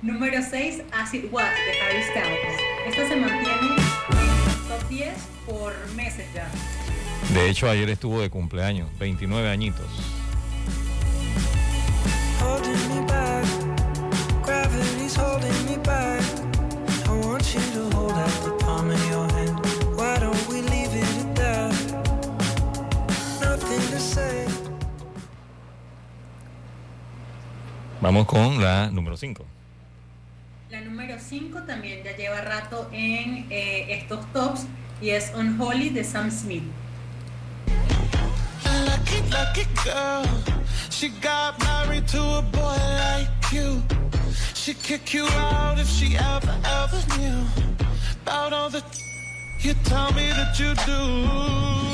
[0.00, 2.60] Número 6, Acid What de Harry Styles.
[2.86, 5.14] Esta se mantiene en top 10
[5.46, 6.48] por meses ya.
[7.34, 9.86] De hecho, ayer estuvo de cumpleaños, 29 añitos.
[28.02, 29.44] Vamos con la número 5.
[30.70, 34.66] La número 5 también ya lleva rato en eh, estos tops
[35.00, 36.64] y es Unholy de Sam Smith.
[38.84, 40.26] Lucky, lucky girl.
[40.90, 43.80] She got married to a boy like you.
[44.52, 47.46] She'd kick you out if she ever, ever knew
[48.26, 48.82] about all the
[49.60, 51.91] you tell me that you do.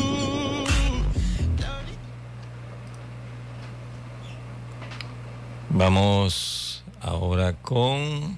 [5.78, 8.36] Vamos ahora con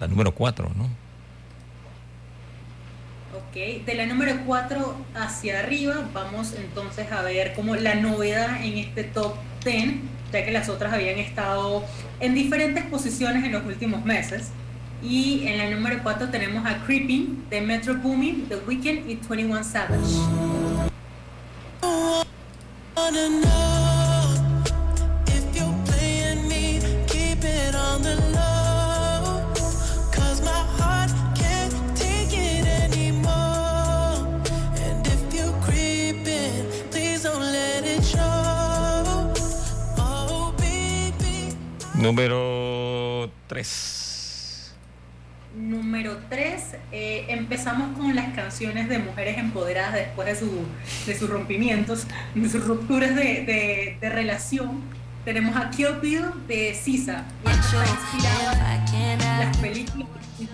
[0.00, 0.84] la número 4, ¿no?
[3.38, 8.78] Ok, de la número 4 hacia arriba vamos entonces a ver como la novedad en
[8.78, 10.00] este top 10,
[10.32, 11.84] ya que las otras habían estado
[12.18, 14.50] en diferentes posiciones en los últimos meses.
[15.04, 19.62] Y en la número 4 tenemos a Creeping de Metro Booming, The Weeknd y 21
[19.62, 20.00] Savage.
[42.10, 44.74] Número 3.
[45.54, 46.62] Número 3.
[46.90, 50.66] Eh, empezamos con las canciones de mujeres empoderadas después de, su,
[51.06, 54.80] de sus rompimientos, de sus rupturas de, de, relación.
[55.24, 57.24] Tenemos a Kill Bill de Sisa.
[57.46, 60.08] Y está inspirada en las películas
[60.40, 60.46] de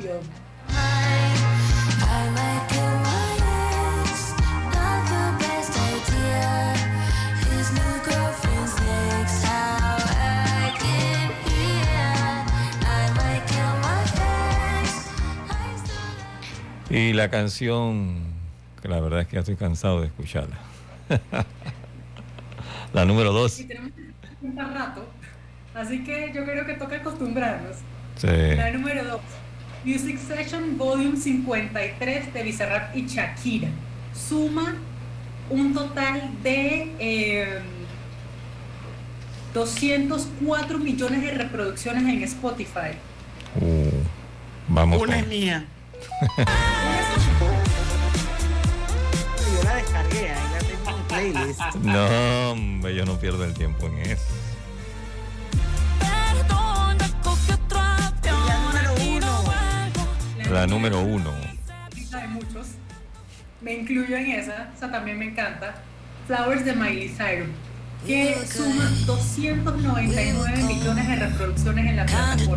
[16.90, 18.18] Y la canción,
[18.80, 20.56] que la verdad es que ya estoy cansado de escucharla.
[22.92, 23.58] la número dos.
[23.58, 23.90] Y tenemos
[24.40, 25.04] un rato,
[25.74, 27.76] así que yo creo que toca acostumbrarnos.
[28.16, 28.28] Sí.
[28.28, 29.20] La número dos.
[29.84, 33.68] Music Session Volume 53 de Bizarrap y Shakira.
[34.14, 34.76] Suma
[35.50, 37.62] un total de
[39.54, 42.96] 204 eh, millones de reproducciones en Spotify.
[43.60, 43.90] Uh,
[44.68, 45.00] vamos.
[45.00, 45.66] Una es mía.
[49.54, 51.60] Yo la descargué, ahí la tengo en playlist.
[51.82, 54.22] No, hombre, yo no pierdo el tiempo en eso.
[56.00, 56.32] La
[58.56, 59.44] número uno.
[60.50, 61.32] La número uno.
[62.12, 62.66] Hay muchos.
[63.60, 65.74] Me incluyo en esa, esa también me encanta.
[66.26, 67.48] Flowers de Miley Cyrus,
[68.06, 72.56] que suma 299 millones de reproducciones en la plataforma.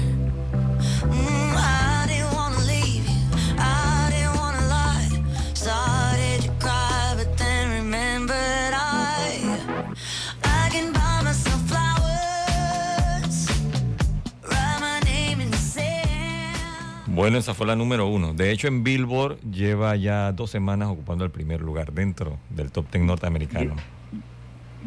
[17.13, 18.33] Bueno, esa fue la número uno.
[18.33, 22.87] De hecho, en Billboard lleva ya dos semanas ocupando el primer lugar dentro del top
[22.89, 23.75] ten norteamericano.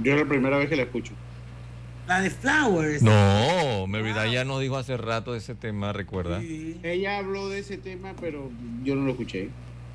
[0.02, 1.12] Yo, es la primera vez que la escucho.
[2.08, 3.02] La de Flowers.
[3.02, 6.40] No, Merida ya nos dijo hace rato de ese tema, ¿recuerda?
[6.82, 8.50] Ella habló de ese tema, pero
[8.82, 9.50] yo no lo escuché.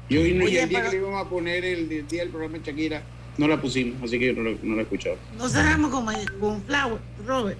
[0.08, 3.02] Yo y el día que le íbamos a poner el, día del programa de Shakira,
[3.40, 5.18] no la pusimos, así que yo no, lo, no la he escuchado.
[5.36, 6.06] No cerramos con,
[6.40, 7.58] con Flowers, Robert.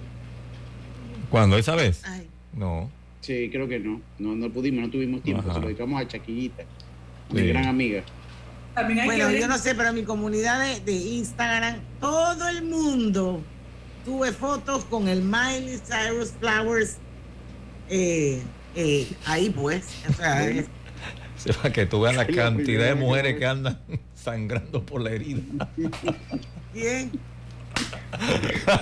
[1.28, 1.58] ¿Cuándo?
[1.58, 2.04] ¿Esa vez?
[2.52, 2.88] No.
[3.20, 4.00] Sí, creo que no.
[4.18, 5.52] No, no pudimos, no tuvimos tiempo.
[5.52, 6.64] Se lo dedicamos a Chaquillita,
[7.30, 8.02] mi gran amiga.
[9.04, 13.42] bueno, yo no sé, pero mi comunidad de, Instagram, todo el mundo
[14.04, 16.96] tuve fotos con el Miley Cyrus Flowers
[17.90, 18.40] eh,
[18.74, 19.84] eh, ahí pues.
[20.08, 20.48] O sea,
[21.36, 23.80] Sepa que tú veas la cantidad de mujeres que andan
[24.14, 25.40] sangrando por la herida.
[26.74, 27.10] Bien.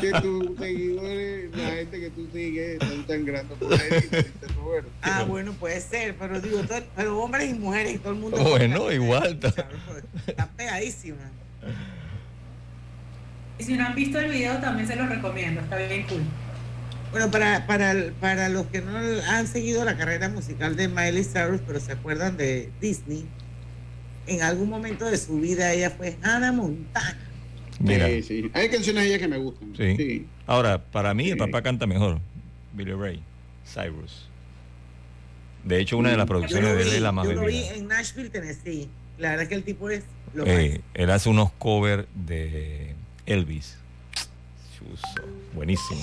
[0.01, 4.25] Que tus seguidores, la gente que tú sigues, están sangrando por la herida.
[5.03, 6.63] Ah, bueno, puede ser, pero digo,
[6.97, 8.39] pero hombres y mujeres y todo el mundo.
[8.39, 9.39] Bueno, igual.
[10.27, 11.31] Está pegadísima.
[13.59, 16.23] Y si no han visto el video, también se los recomiendo, está bien cool.
[17.11, 21.61] Bueno, para, para, para los que no han seguido la carrera musical de Miley Cyrus,
[21.67, 23.27] pero se acuerdan de Disney,
[24.27, 27.28] en algún momento de su vida ella fue Hannah Montana.
[27.79, 28.07] Mira.
[28.09, 28.51] Sí, sí.
[28.55, 29.74] Hay canciones de ella que me gustan.
[29.76, 30.26] Sí.
[30.47, 32.20] Ahora, para mí, el papá canta mejor.
[32.72, 33.22] Billy Ray
[33.66, 34.29] Cyrus.
[35.64, 37.89] De hecho, una de las producciones de él es la más Yo lo vi en
[37.89, 38.89] Nashville, Tennessee.
[39.18, 40.05] La verdad es que el tipo es
[40.35, 42.95] lo eh, Él hace unos covers de
[43.26, 43.76] Elvis.
[45.55, 46.01] buenísimo.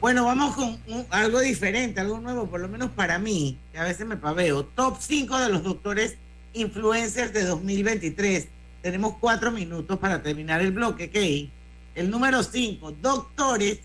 [0.00, 0.78] Bueno, vamos con
[1.10, 4.64] algo diferente, algo nuevo, por lo menos para mí, que a veces me paveo.
[4.64, 6.16] Top 5 de los doctores
[6.52, 8.48] influencers de 2023.
[8.86, 11.50] Tenemos cuatro minutos para terminar el bloque, ¿ok?
[11.96, 13.80] El número 5, doctores.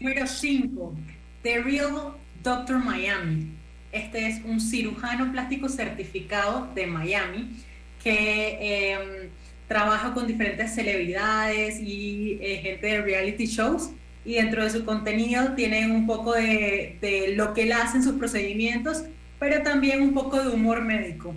[0.00, 0.96] Número 5,
[1.42, 3.50] The Real Doctor Miami.
[3.92, 7.62] Este es un cirujano plástico certificado de Miami
[8.02, 9.28] que em,
[9.68, 13.90] trabaja con diferentes celebridades y eh, gente de reality shows
[14.24, 18.02] y dentro de su contenido tiene un poco de, de, lo que él hace en
[18.02, 19.02] sus procedimientos,
[19.38, 21.34] pero también un poco de humor médico.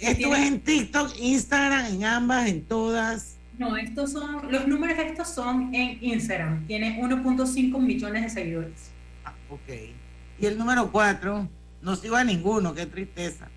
[0.00, 3.36] Esto es en TikTok, Instagram, en ambas, en todas.
[3.58, 6.66] No, estos son, los números de estos son en Instagram.
[6.66, 8.90] Tiene 1.5 millones de seguidores.
[9.24, 9.68] Ah, ok.
[10.40, 11.46] Y el número 4,
[11.82, 13.48] no sigo a ninguno, qué tristeza.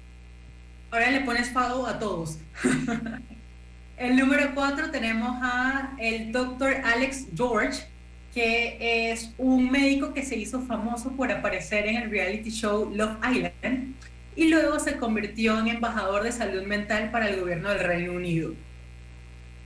[0.91, 2.37] Ahora le pones pago a todos.
[3.97, 7.85] el número 4 tenemos a el doctor Alex George,
[8.33, 13.17] que es un médico que se hizo famoso por aparecer en el reality show Love
[13.31, 13.95] Island
[14.35, 18.53] y luego se convirtió en embajador de salud mental para el gobierno del Reino Unido.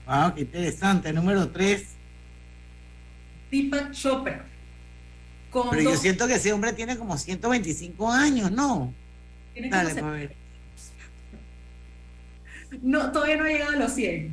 [0.06, 1.12] Wow, qué interesante.
[1.14, 1.86] Número 3.
[3.52, 4.46] Deepak Chopra.
[5.72, 8.94] Pero yo siento que ese hombre tiene como 125 años, ¿no?
[9.54, 10.36] Tiene Dale, como ver.
[12.82, 14.30] No, todavía no ha llegado a los 100.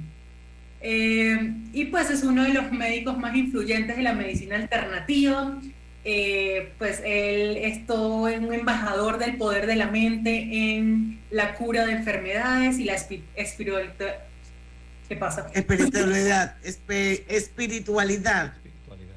[0.80, 5.56] Eh, y pues es uno de los médicos más influyentes de la medicina alternativa.
[6.06, 11.86] Eh, pues él es todo un embajador del poder de la mente en la cura
[11.86, 12.96] de enfermedades y la
[13.36, 14.16] espiritualidad.
[15.08, 15.46] ¿Qué pasa?
[15.54, 18.52] Espiritualidad, espiritualidad.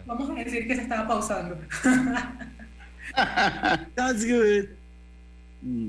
[0.06, 1.60] Vamos a decir que se estaba pausando.
[3.96, 4.70] That's good.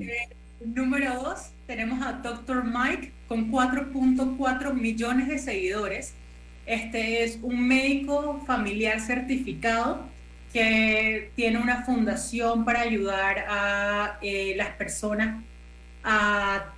[0.03, 0.28] Eh,
[0.64, 2.64] número dos, tenemos a Dr.
[2.64, 6.12] Mike con 4.4 millones de seguidores.
[6.66, 10.18] Este es un médico familiar certificado
[10.53, 15.42] que tiene una fundación para ayudar a eh, las personas
[16.05, 16.72] a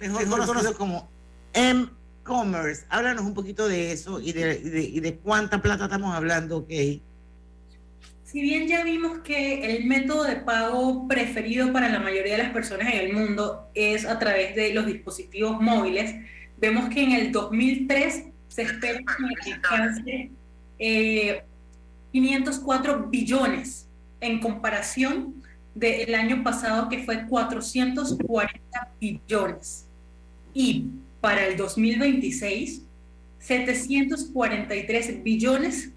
[0.00, 1.10] mejor, conocido como
[1.52, 2.86] M-Commerce.
[2.88, 6.70] Háblanos un poquito de eso y de, cuánta plata estamos hablando, ok.
[8.24, 12.52] si bien ya vimos que el método de pago preferido para la mayoría de las
[12.54, 16.14] personas en el mundo es a través de los dispositivos móviles,
[16.56, 19.00] vemos que en el 2003 se espera
[19.44, 20.30] que alcance
[22.14, 23.88] 504 eh, billones
[24.20, 25.42] en comparación
[25.74, 29.86] del año pasado que fue 440 billones.
[30.54, 30.86] Y
[31.20, 32.82] para el 2026,
[33.40, 35.90] 743 billones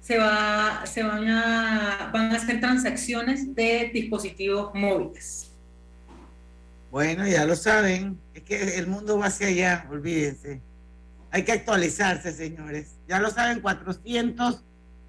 [0.00, 5.50] se, va, se van, a, van a hacer transacciones de dispositivos móviles.
[6.92, 10.60] Bueno, ya lo saben, es que el mundo va hacia allá, olvídense.
[11.32, 12.92] Hay que actualizarse, señores.
[13.08, 13.60] Ya lo saben,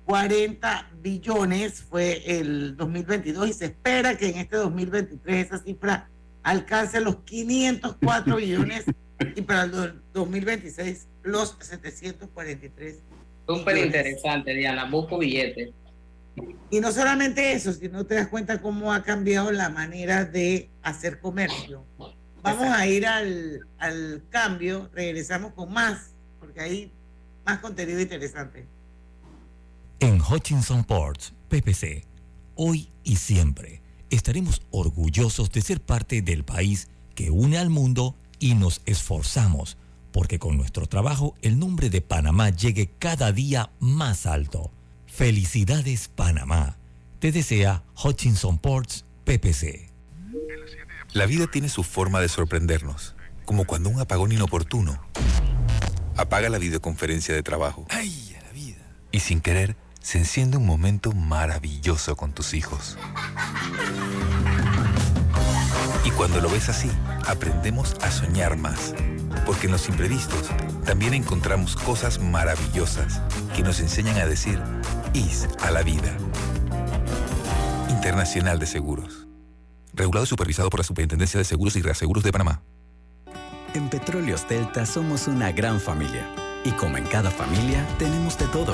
[0.08, 6.10] 440 billones fue el 2022 y se espera que en este 2023 esa cifra
[6.44, 8.86] alcance los 504 billones
[9.36, 13.00] y para el 2026 los 743
[13.48, 14.90] Súper interesante, Diana.
[14.90, 15.70] Busco billetes.
[16.70, 21.20] Y no solamente eso, sino te das cuenta cómo ha cambiado la manera de hacer
[21.20, 21.86] comercio.
[22.42, 26.92] Vamos a ir al, al cambio, regresamos con más, porque hay
[27.46, 28.68] más contenido interesante.
[30.00, 32.06] En Hutchinson Ports, PPC,
[32.54, 33.82] hoy y siempre
[34.12, 39.76] estaremos orgullosos de ser parte del país que une al mundo y nos esforzamos
[40.12, 44.72] porque con nuestro trabajo el nombre de Panamá llegue cada día más alto.
[45.08, 46.78] Felicidades Panamá.
[47.18, 49.92] Te desea Hutchinson Ports PPC.
[51.14, 55.02] La vida tiene su forma de sorprendernos, como cuando un apagón inoportuno
[56.16, 57.88] apaga la videoconferencia de trabajo.
[57.90, 58.78] ¡Ay, la vida!
[59.12, 59.76] Y sin querer,
[60.08, 62.98] se enciende un momento maravilloso con tus hijos.
[66.06, 66.90] Y cuando lo ves así,
[67.28, 68.94] aprendemos a soñar más
[69.46, 70.48] porque en los imprevistos
[70.86, 73.22] también encontramos cosas maravillosas
[73.54, 74.62] que nos enseñan a decir
[75.12, 76.16] IS a la vida.
[77.90, 79.28] Internacional de Seguros.
[79.94, 82.62] Regulado y supervisado por la Superintendencia de Seguros y Reaseguros de Panamá.
[83.74, 86.26] En Petróleos Delta somos una gran familia.
[86.64, 88.74] Y como en cada familia, tenemos de todo.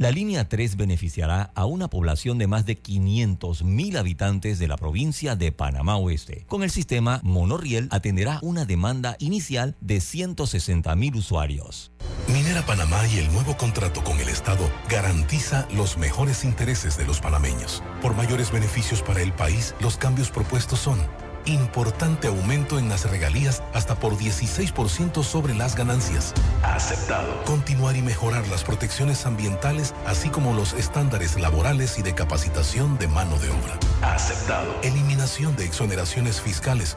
[0.00, 4.78] La línea 3 beneficiará a una población de más de 500 mil habitantes de la
[4.78, 6.46] provincia de Panamá Oeste.
[6.48, 11.92] Con el sistema, Monorriel atenderá una demanda inicial de 160 mil usuarios.
[12.28, 17.20] Minera Panamá y el nuevo contrato con el Estado garantiza los mejores intereses de los
[17.20, 17.82] panameños.
[18.00, 20.98] Por mayores beneficios para el país, los cambios propuestos son
[21.46, 26.34] Importante aumento en las regalías hasta por 16% sobre las ganancias.
[26.62, 27.44] Aceptado.
[27.44, 33.08] Continuar y mejorar las protecciones ambientales, así como los estándares laborales y de capacitación de
[33.08, 33.78] mano de obra.
[34.02, 34.74] Aceptado.
[34.82, 36.96] Eliminación de exoneraciones fiscales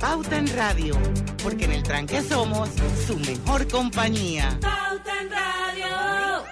[0.00, 0.94] Pauta en Radio,
[1.42, 2.68] porque en el tranque somos
[3.06, 4.58] su mejor compañía.
[4.60, 6.44] Pauta en Radio.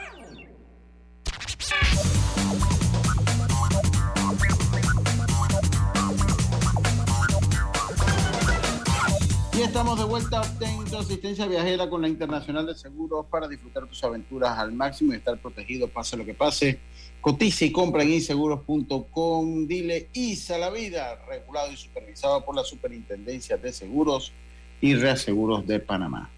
[9.55, 14.03] Y estamos de vuelta a asistencia viajera con la Internacional de Seguros para disfrutar tus
[14.03, 16.81] aventuras al máximo y estar protegido pase lo que pase.
[17.23, 19.69] Cotiza y compra en inseguros.com.
[19.69, 24.33] Dile ISA la vida, regulado y supervisado por la Superintendencia de Seguros
[24.81, 26.29] y Reaseguros de Panamá.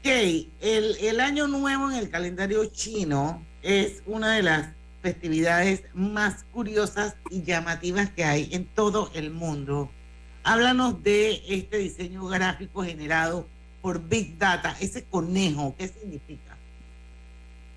[0.00, 6.44] Ok, el, el año nuevo en el calendario chino es una de las festividades más
[6.52, 9.88] curiosas y llamativas que hay en todo el mundo.
[10.42, 13.46] Háblanos de este diseño gráfico generado
[13.80, 16.56] por Big Data, ese conejo, ¿qué significa?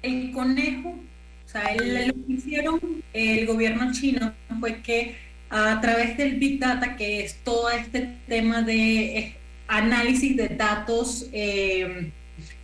[0.02, 0.96] El conejo
[1.64, 2.80] lo que hicieron
[3.14, 5.16] el gobierno chino fue que
[5.50, 9.36] a través del Big Data, que es todo este tema de eh,
[9.68, 12.12] análisis de datos eh,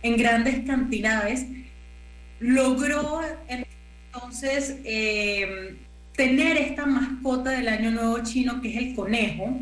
[0.02, 1.46] en grandes cantidades,
[2.40, 5.76] logró entonces eh,
[6.14, 9.60] tener esta mascota del Año Nuevo chino, que es el conejo,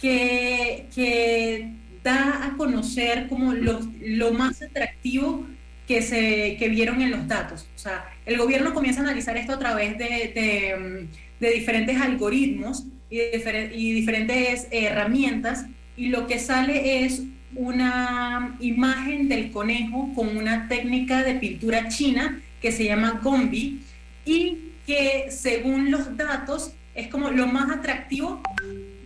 [0.00, 1.72] que, que
[2.04, 5.46] da a conocer como lo, lo más atractivo
[5.86, 7.66] que, se, que vieron en los datos.
[7.74, 11.08] O sea, el gobierno comienza a analizar esto a través de,
[11.40, 15.66] de diferentes algoritmos y, y diferentes herramientas
[15.96, 17.22] y lo que sale es
[17.54, 23.82] una imagen del conejo con una técnica de pintura china que se llama Gombi
[24.24, 28.42] y que según los datos es como lo más atractivo,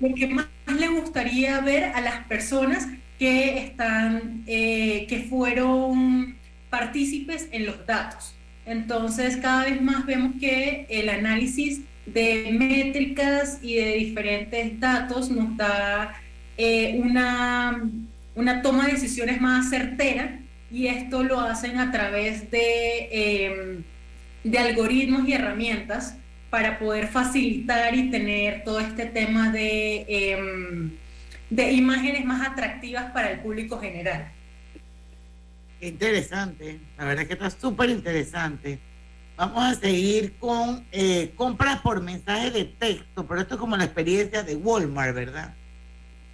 [0.01, 0.47] lo que más
[0.79, 6.37] le gustaría ver a las personas que están, eh, que fueron
[6.71, 8.35] partícipes en los datos.
[8.67, 15.57] Entonces, cada vez más vemos que el análisis de métricas y de diferentes datos nos
[15.57, 16.15] da
[16.57, 17.83] eh, una,
[18.35, 20.39] una toma de decisiones más certera
[20.71, 23.85] y esto lo hacen a través de, em,
[24.45, 26.17] de algoritmos y herramientas
[26.51, 30.91] para poder facilitar y tener todo este tema de, em,
[31.51, 34.31] de imágenes más atractivas para el público general.
[35.83, 38.79] Interesante, la verdad que está súper interesante.
[39.37, 43.83] Vamos a seguir con eh, compras por mensaje de texto, pero esto es como la
[43.83, 45.55] experiencia de Walmart, ¿verdad?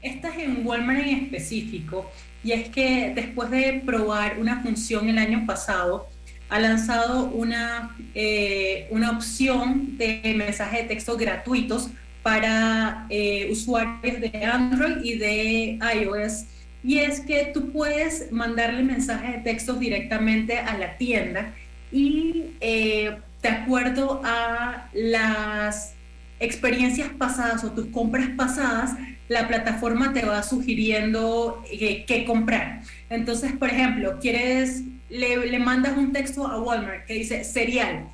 [0.03, 2.11] Esta es en Walmart en específico,
[2.45, 6.09] y es que después de probar una función el año pasado,
[6.51, 11.89] ha lanzado una, eh, una opción de mensaje de texto gratuitos
[12.23, 16.45] para eh, usuarios de Android y de iOS.
[16.89, 21.53] Y es que tú puedes mandarle mensajes de texto directamente a la tienda
[21.93, 25.93] y eh, de acuerdo a las
[26.41, 28.93] experiencias pasadas o tus compras pasadas,
[29.29, 32.81] la plataforma te va sugiriendo eh, qué comprar.
[33.11, 34.81] Entonces, por ejemplo, quieres,
[35.11, 38.09] le, mandas un texto a Walmart que dice cereal.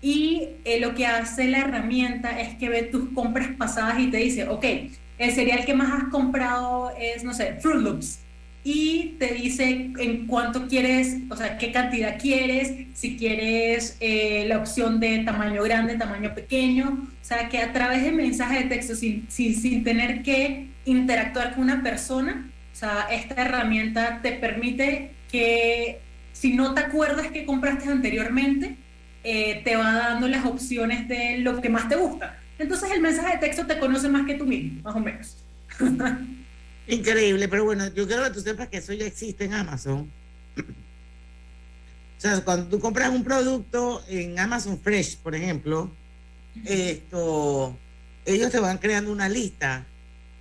[0.00, 4.16] Y eh, lo que hace la herramienta es que ve tus compras pasadas y te
[4.16, 4.64] dice, ok,
[5.18, 8.22] el cereal que más has comprado es, no sé, Fruit Loops
[8.64, 14.58] y te dice en cuánto quieres, o sea, qué cantidad quieres, si quieres eh, la
[14.58, 18.94] opción de tamaño grande, tamaño pequeño, o sea, que a través de mensaje de texto,
[18.94, 25.98] sin, sin, tener que interactuar con una persona, o sea, esta herramienta te permite que
[26.32, 28.76] si no te acuerdas que compraste anteriormente,
[29.24, 32.38] eh, te va dando las opciones de lo que más te gusta.
[32.62, 35.36] Entonces el mensaje de texto te conoce más que tú mismo, más o menos.
[36.86, 40.10] Increíble, pero bueno, yo quiero que tú sepas que eso ya existe en Amazon.
[40.56, 45.90] O sea, cuando tú compras un producto en Amazon Fresh, por ejemplo,
[46.64, 47.76] esto,
[48.24, 49.84] ellos te van creando una lista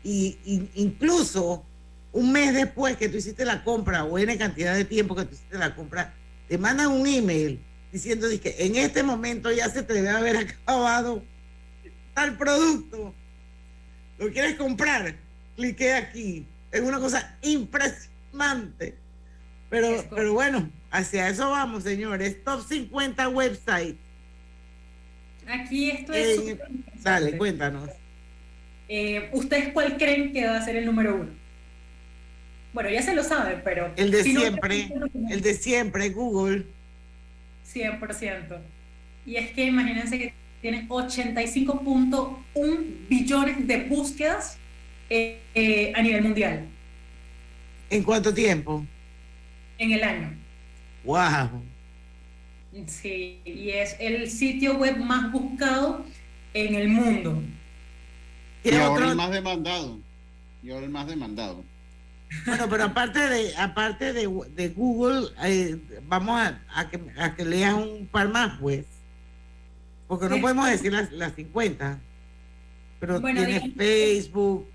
[0.04, 0.38] y,
[0.76, 1.66] incluso
[2.12, 5.34] un mes después que tú hiciste la compra o en cantidad de tiempo que tú
[5.34, 6.14] hiciste la compra,
[6.48, 7.60] te mandan un email
[7.92, 11.24] diciendo que en este momento ya se te debe haber acabado
[12.22, 13.14] tal producto.
[14.20, 15.16] ¿Lo quieres comprar?
[15.56, 16.46] cliqué aquí.
[16.72, 18.96] Es una cosa impresionante.
[19.70, 22.44] Pero, pero bueno, hacia eso vamos, señores.
[22.44, 23.98] Top 50 website.
[25.48, 26.58] Aquí esto es.
[27.04, 27.90] dale, cuéntanos.
[28.88, 31.30] Eh, ¿Ustedes cuál creen que va a ser el número uno?
[32.74, 33.92] Bueno, ya se lo saben, pero.
[33.96, 34.90] El de siempre.
[35.30, 36.66] el de siempre, Google.
[37.74, 38.60] 100%.
[39.26, 44.58] Y es que imagínense que tiene 85.1 billones de búsquedas
[45.10, 46.66] eh, a nivel mundial.
[47.90, 48.86] ¿En cuánto tiempo?
[49.78, 50.34] En el año.
[51.04, 51.64] ¡Wow!
[52.88, 56.06] Sí, y es el sitio web más buscado
[56.54, 57.42] en el mundo.
[58.64, 60.00] Y ahora el más demandado.
[60.64, 61.64] Y ahora el más demandado.
[62.46, 67.44] Bueno, pero aparte de aparte de, de Google, eh, vamos a, a, que, a que
[67.44, 68.86] leas un par más, pues.
[70.12, 71.98] Porque no podemos decir las, las 50.
[73.00, 74.68] Pero bueno, tienes Facebook,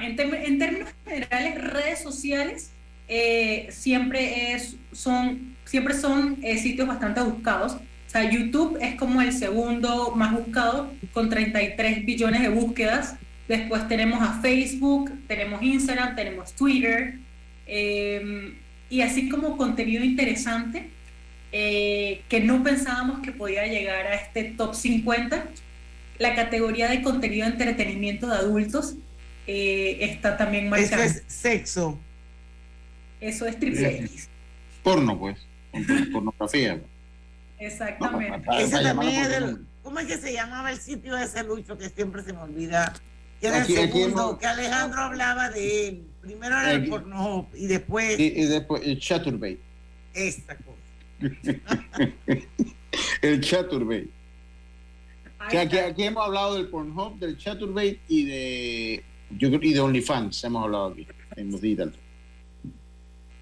[0.00, 0.14] en,
[0.56, 2.70] términos generales, redes sociales
[3.08, 7.72] eh, siempre, es, son, siempre son eh, sitios bastante buscados.
[7.72, 13.16] O sea, YouTube es como el segundo más buscado con 33 billones de búsquedas.
[13.48, 17.14] Después tenemos a Facebook, tenemos Instagram, tenemos Twitter.
[17.66, 18.54] Em,
[18.88, 20.88] y así como contenido interesante
[21.52, 25.44] eh, que no pensábamos que podía llegar a este top 50,
[26.18, 28.94] la categoría de contenido de entretenimiento de adultos
[29.46, 31.02] eh, está también marcado.
[31.02, 31.98] Eso es sexo.
[33.20, 34.28] Eso es triple X.
[34.82, 35.38] Porno, pues.
[36.12, 36.80] Pornografía.
[37.58, 38.48] Exactamente.
[38.58, 41.88] Eso también es del, ¿Cómo es que se llamaba el sitio de ese Lucho que
[41.88, 42.92] siempre se me olvida?
[43.40, 46.06] Que era el segundo, que Alejandro hablaba de él.
[46.20, 48.18] Primero era el porno y después.
[48.18, 49.58] Y, después el Chaturbate.
[50.14, 50.78] Esta cosa.
[53.22, 54.08] el Chaturbate.
[55.38, 59.04] aquí, aquí, hemos hablado del Pornhub, del Chaturbate y de
[59.38, 61.06] yo y de OnlyFans hemos hablado aquí,
[61.36, 61.92] en los digital.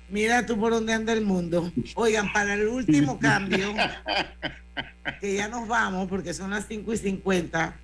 [0.09, 1.71] Mira tú por dónde anda el mundo.
[1.95, 3.73] Oigan, para el último cambio,
[5.21, 7.77] que ya nos vamos porque son las 5 y 50,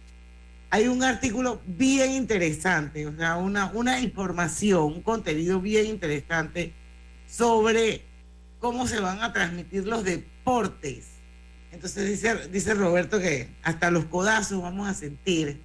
[0.70, 6.72] hay un artículo bien interesante, o sea, una, una información, un contenido bien interesante
[7.28, 8.02] sobre
[8.66, 11.04] cómo se van a transmitir los deportes.
[11.70, 15.60] Entonces dice, Roberto que hasta los codazos vamos a sentir.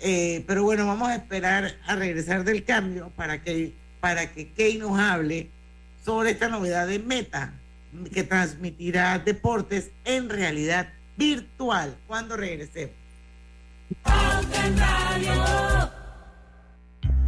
[0.00, 4.78] Eh, pero bueno, vamos a esperar a regresar del cambio para que, para que Key
[4.78, 5.50] nos hable
[6.02, 7.52] sobre esta novedad de Meta,
[8.10, 10.88] que transmitirá deportes en realidad
[11.18, 12.94] virtual cuando regresemos.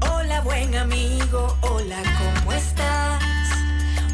[0.01, 3.40] Hola buen amigo, hola, ¿cómo estás?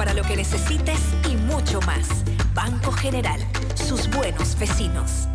[0.00, 0.98] para lo que necesites
[1.30, 2.08] y mucho más.
[2.54, 3.38] Banco General,
[3.74, 5.28] sus buenos vecinos.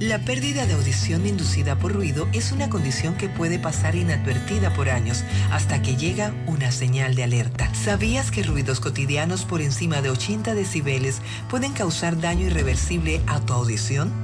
[0.00, 4.90] La pérdida de audición inducida por ruido es una condición que puede pasar inadvertida por
[4.90, 7.74] años hasta que llega una señal de alerta.
[7.74, 13.54] ¿Sabías que ruidos cotidianos por encima de 80 decibeles pueden causar daño irreversible a tu
[13.54, 14.23] audición?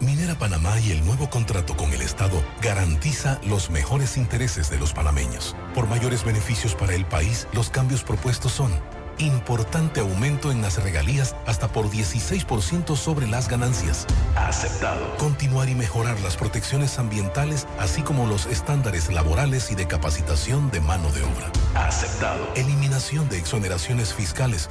[0.00, 4.94] Minera Panamá y el nuevo contrato con el Estado garantiza los mejores intereses de los
[4.94, 5.54] panameños.
[5.74, 8.72] Por mayores beneficios para el país, los cambios propuestos son
[9.18, 14.06] importante aumento en las regalías hasta por 16% sobre las ganancias.
[14.36, 15.16] Aceptado.
[15.18, 20.80] Continuar y mejorar las protecciones ambientales, así como los estándares laborales y de capacitación de
[20.80, 21.52] mano de obra.
[21.74, 22.48] Aceptado.
[22.56, 24.70] Eliminación de exoneraciones fiscales.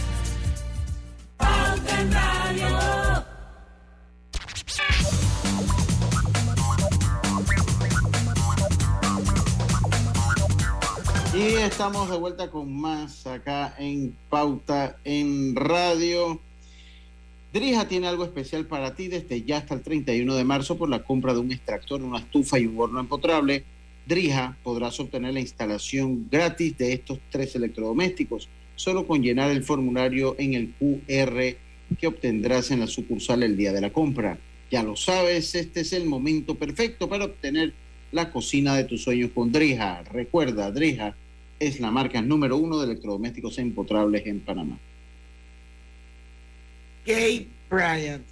[11.65, 16.39] Estamos de vuelta con más acá en Pauta en Radio.
[17.53, 21.03] Drija tiene algo especial para ti desde ya hasta el 31 de marzo por la
[21.03, 23.63] compra de un extractor, una estufa y un horno empotrable.
[24.07, 30.35] Drija podrás obtener la instalación gratis de estos tres electrodomésticos solo con llenar el formulario
[30.39, 31.55] en el QR
[31.99, 34.39] que obtendrás en la sucursal el día de la compra.
[34.71, 37.73] Ya lo sabes, este es el momento perfecto para obtener
[38.11, 40.01] la cocina de tus sueños con Drija.
[40.11, 41.15] Recuerda, Drija
[41.61, 44.79] es la marca número uno de electrodomésticos empotrables en Panamá.
[47.05, 48.23] Kate Bryant.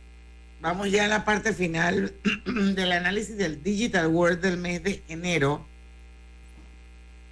[0.61, 2.11] Vamos ya a la parte final
[2.75, 5.63] del análisis del Digital World del mes de enero.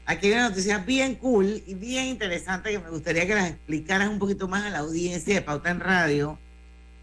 [0.05, 4.07] Aquí hay una noticia bien cool y bien interesante que me gustaría que las explicaras
[4.07, 6.37] un poquito más a la audiencia de Pauta en Radio.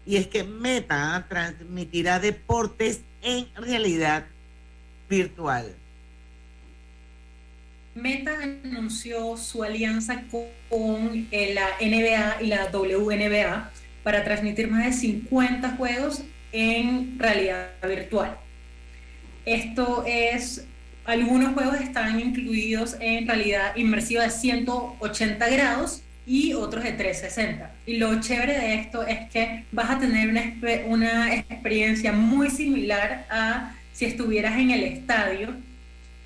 [0.05, 4.25] Y es que Meta transmitirá deportes en realidad
[5.09, 5.75] virtual.
[7.95, 10.23] Meta anunció su alianza
[10.69, 13.71] con eh, la NBA y la WNBA
[14.03, 16.21] para transmitir más de 50 juegos
[16.51, 18.35] en realidad virtual.
[19.45, 20.65] Esto es
[21.05, 27.71] algunos juegos están incluidos en realidad inmersiva de 180 grados y otros de 360.
[27.85, 30.43] Y lo chévere de esto es que vas a tener una,
[30.87, 35.55] una experiencia muy similar a si estuvieras en el estadio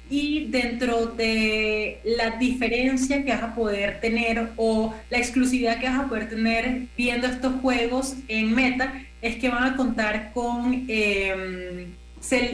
[0.10, 6.00] y dentro de la diferencia que vas a poder tener o la exclusividad que vas
[6.00, 11.94] a poder tener viendo estos juegos en meta es que van a contar con em,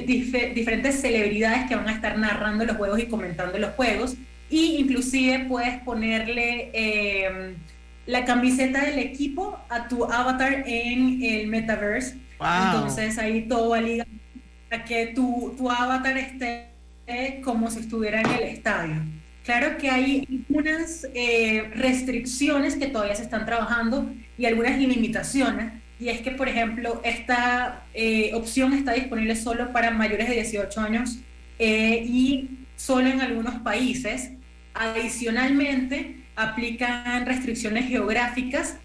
[0.06, 4.16] diferentes celebridades que van a estar narrando los juegos y comentando los juegos.
[4.50, 7.56] Y inclusive puedes ponerle em,
[8.06, 12.18] la camiseta del equipo a tu avatar en el metaverse.
[12.40, 14.10] Entonces ahí todo va ligado
[14.72, 16.75] a que tu, tu avatar esté
[17.44, 18.96] como si estuviera en el estadio.
[19.46, 25.72] Claro que hay algunas eh, restricciones que todavía se están trabajando y algunas limitaciones.
[26.00, 30.82] Y es que, por ejemplo, esta eh, opción está disponible solo para mayores de 18
[30.82, 31.20] años
[31.60, 34.32] eh, y solo en algunos países.
[34.74, 38.78] Adicionalmente, aplican restricciones geográficas.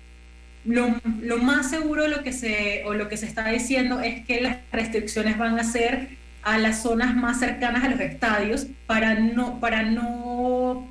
[0.67, 4.43] Lo, lo, más seguro lo que se, o lo que se está diciendo es que
[4.43, 9.61] las restricciones van a ser a las zonas más cercanas a los estadios para no,
[9.61, 10.89] para no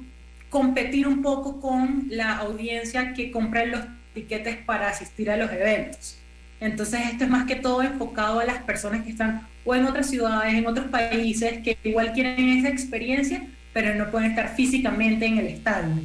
[0.50, 3.82] competir un poco con la audiencia que compra los
[4.14, 6.18] tiquetes para asistir a los eventos.
[6.60, 10.10] Entonces esto es más que todo enfocado a las personas que están o en otras
[10.10, 15.38] ciudades, en otros países, que igual quieren esa experiencia, pero no pueden estar físicamente en
[15.38, 15.96] el estadio.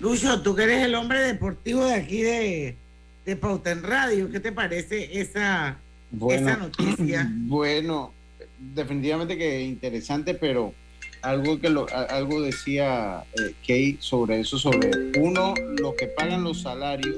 [0.00, 2.76] Lucho, tú que eres el hombre deportivo de aquí de,
[3.26, 5.78] de Pauta en Radio, ¿qué te parece esa,
[6.18, 7.30] bueno, noticia.
[7.46, 8.12] Bueno,
[8.58, 10.72] definitivamente que interesante, pero
[11.22, 16.62] algo que lo, algo decía eh, Kate sobre eso, sobre uno, lo que pagan los
[16.62, 17.16] salarios,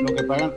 [0.00, 0.52] lo que pagan,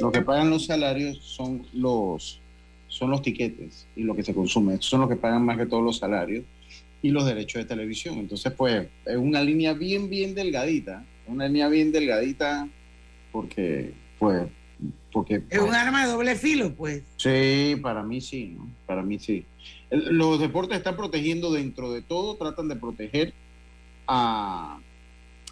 [0.00, 2.40] lo que pagan los salarios son los
[2.88, 5.82] son los tiquetes y lo que se consume, son los que pagan más que todos
[5.82, 6.44] los salarios
[7.00, 8.18] y los derechos de televisión.
[8.18, 12.68] Entonces, pues, es una línea bien, bien delgadita, una línea bien delgadita,
[13.32, 14.42] porque, pues,
[15.12, 17.02] porque, es un arma de doble filo, pues.
[17.16, 18.68] Sí, para mí sí, ¿no?
[18.86, 19.44] Para mí sí.
[19.90, 23.32] Los deportes están protegiendo dentro de todo, tratan de proteger
[24.06, 24.78] a,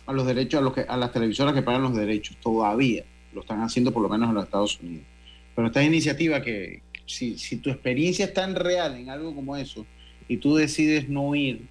[0.07, 3.05] a los derechos, a, los que, a las televisoras que pagan los derechos, todavía.
[3.35, 5.05] Lo están haciendo por lo menos en los Estados Unidos.
[5.55, 9.85] Pero esta iniciativa que, si, si tu experiencia es tan real en algo como eso,
[10.27, 11.63] y tú decides no ir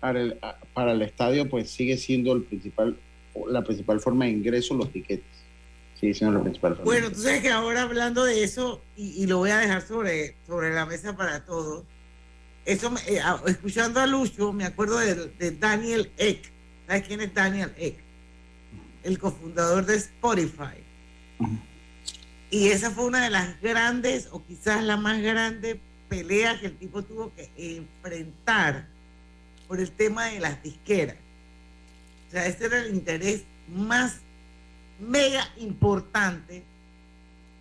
[0.00, 0.36] para el,
[0.74, 2.96] para el estadio, pues sigue siendo el principal,
[3.48, 5.35] la principal forma de ingreso los tiquetes.
[6.00, 6.74] Sí, eso es lo principal.
[6.84, 10.74] Bueno, tú sabes que ahora hablando de eso, y, lo voy a dejar sobre, sobre
[10.74, 11.84] la mesa para todos,
[12.66, 16.50] eso, eh, escuchando a Lucho, me acuerdo de, Daniel Eck.
[16.86, 17.96] ¿Sabes quién es Daniel Eck?
[19.04, 20.82] El cofundador de Spotify.
[22.50, 26.76] Y esa fue una de las grandes, o quizás la más grande pelea que el
[26.76, 28.86] tipo tuvo que enfrentar
[29.66, 31.16] por el tema de las disqueras.
[32.28, 34.20] O sea, ese era el interés más
[34.98, 36.62] mega importante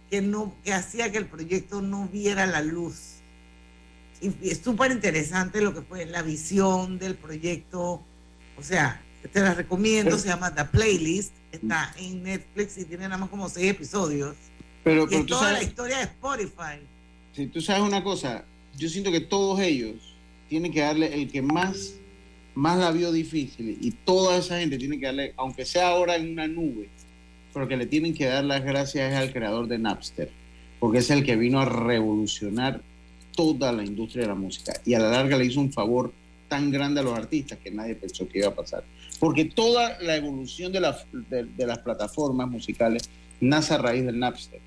[0.10, 3.16] que, no, que hacía que el proyecto no viera la luz.
[4.22, 8.04] Y, es súper interesante lo que fue la visión del proyecto.
[8.58, 13.18] O sea, te la recomiendo, se llama The Playlist, está en Netflix y tiene nada
[13.18, 14.36] más como seis episodios.
[14.84, 16.80] Pero, y toda la historia de Spotify.
[17.34, 18.46] Si tú sabes una cosa,
[18.78, 20.16] yo siento que todos ellos
[20.48, 21.96] tienen que darle el que más,
[22.54, 26.32] más la vio difícil y toda esa gente tiene que darle, aunque sea ahora en
[26.32, 26.90] una nube,
[27.56, 30.30] pero que le tienen que dar las gracias al creador de Napster,
[30.78, 32.82] porque es el que vino a revolucionar
[33.34, 36.12] toda la industria de la música y a la larga le hizo un favor
[36.50, 38.84] tan grande a los artistas que nadie pensó que iba a pasar.
[39.22, 40.82] Porque toda la evolución de,
[41.30, 44.60] de, las plataformas musicales nace a raíz del Napster.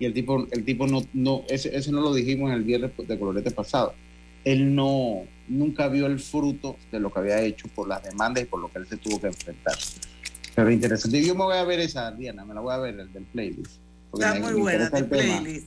[0.00, 2.90] Y el tipo, el tipo no, no ese, ese no lo dijimos en el viernes
[3.06, 3.94] de colorete pasado.
[4.44, 8.46] Él no, nunca vio el fruto de lo que había hecho por las demandas y
[8.46, 9.76] por lo que él se tuvo que enfrentar.
[10.54, 11.24] Pero interesante.
[11.24, 13.72] Yo me voy a ver esa, Diana, me la voy a ver, el del playlist.
[14.12, 15.66] Está muy buena, el playlist.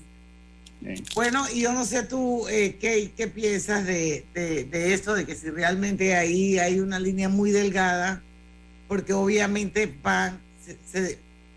[1.16, 5.26] Bueno, y yo no sé tú, eh, ¿qué, ¿qué, piensas de, de, de, eso, de
[5.26, 8.22] que si realmente ahí hay una línea muy delgada,
[8.88, 10.40] porque obviamente van,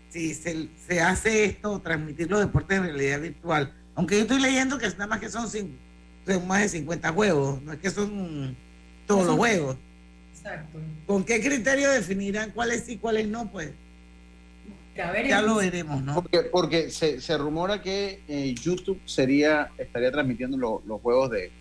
[0.09, 4.79] si se, se, hace esto, transmitir los deportes en realidad virtual, aunque yo estoy leyendo
[4.79, 8.55] que nada más que son, son más de 50 juegos, no es que son
[9.05, 9.77] todos los juegos.
[11.05, 13.49] ¿Con qué criterio definirán cuáles sí, cuáles no?
[13.51, 13.71] Pues
[14.95, 16.15] ya, lo veremos, ¿no?
[16.15, 21.51] Porque, porque se, se, rumora que eh, YouTube sería estaría transmitiendo los juegos de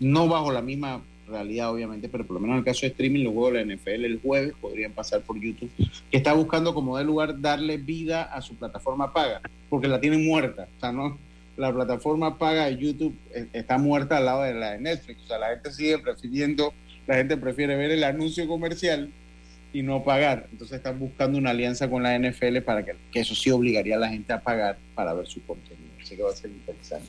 [0.00, 3.24] no bajo la misma realidad obviamente, pero por lo menos en el caso de streaming
[3.24, 5.70] los juegos de la NFL el jueves podrían pasar por YouTube,
[6.10, 10.24] que está buscando como de lugar darle vida a su plataforma paga, porque la tienen
[10.24, 11.18] muerta, o sea, no
[11.56, 15.24] la plataforma paga de YouTube eh, está muerta al lado de la de Netflix.
[15.24, 16.72] O sea, la gente sigue prefiriendo,
[17.06, 19.10] la gente prefiere ver el anuncio comercial
[19.72, 20.48] y no pagar.
[20.50, 24.08] Entonces están buscando una alianza con la NFL para que, eso sí obligaría a la
[24.08, 25.92] gente a pagar para ver su contenido.
[26.02, 27.08] Así que va a ser interesante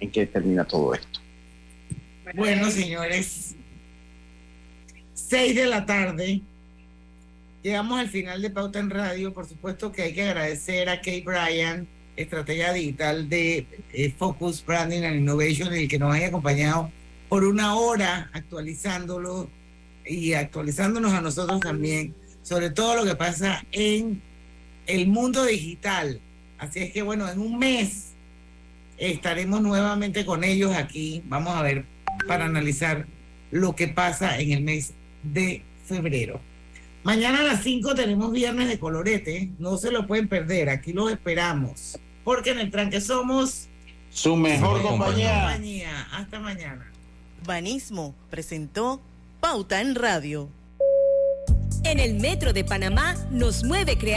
[0.00, 1.20] en qué termina todo esto.
[2.34, 3.54] Bueno, señores,
[5.14, 6.40] 6 de la tarde.
[7.62, 9.32] Llegamos al final de Pauta en Radio.
[9.32, 15.02] Por supuesto que hay que agradecer a Kay Bryan, estratega digital de eh, Focus Branding
[15.02, 16.90] and Innovation, el que nos haya acompañado
[17.28, 19.48] por una hora actualizándolo
[20.04, 22.14] y actualizándonos a nosotros también
[22.46, 24.22] sobre todo lo que pasa en
[24.86, 26.20] el mundo digital.
[26.58, 28.12] Así es que bueno, en un mes
[28.98, 31.22] estaremos nuevamente con ellos aquí.
[31.26, 31.84] Vamos a ver
[32.28, 33.06] para analizar
[33.50, 34.92] lo que pasa en el mes
[35.24, 36.40] de febrero.
[37.02, 39.50] Mañana a las 5 tenemos viernes de colorete.
[39.58, 40.70] No se lo pueden perder.
[40.70, 41.98] Aquí los esperamos.
[42.22, 43.66] Porque en el tranque somos
[44.10, 45.34] su mejor compañía.
[45.34, 46.08] compañía.
[46.12, 46.92] Hasta mañana.
[47.44, 49.00] Banismo presentó
[49.40, 50.48] Pauta en Radio.
[51.84, 54.14] En el Metro de Panamá nos mueve crear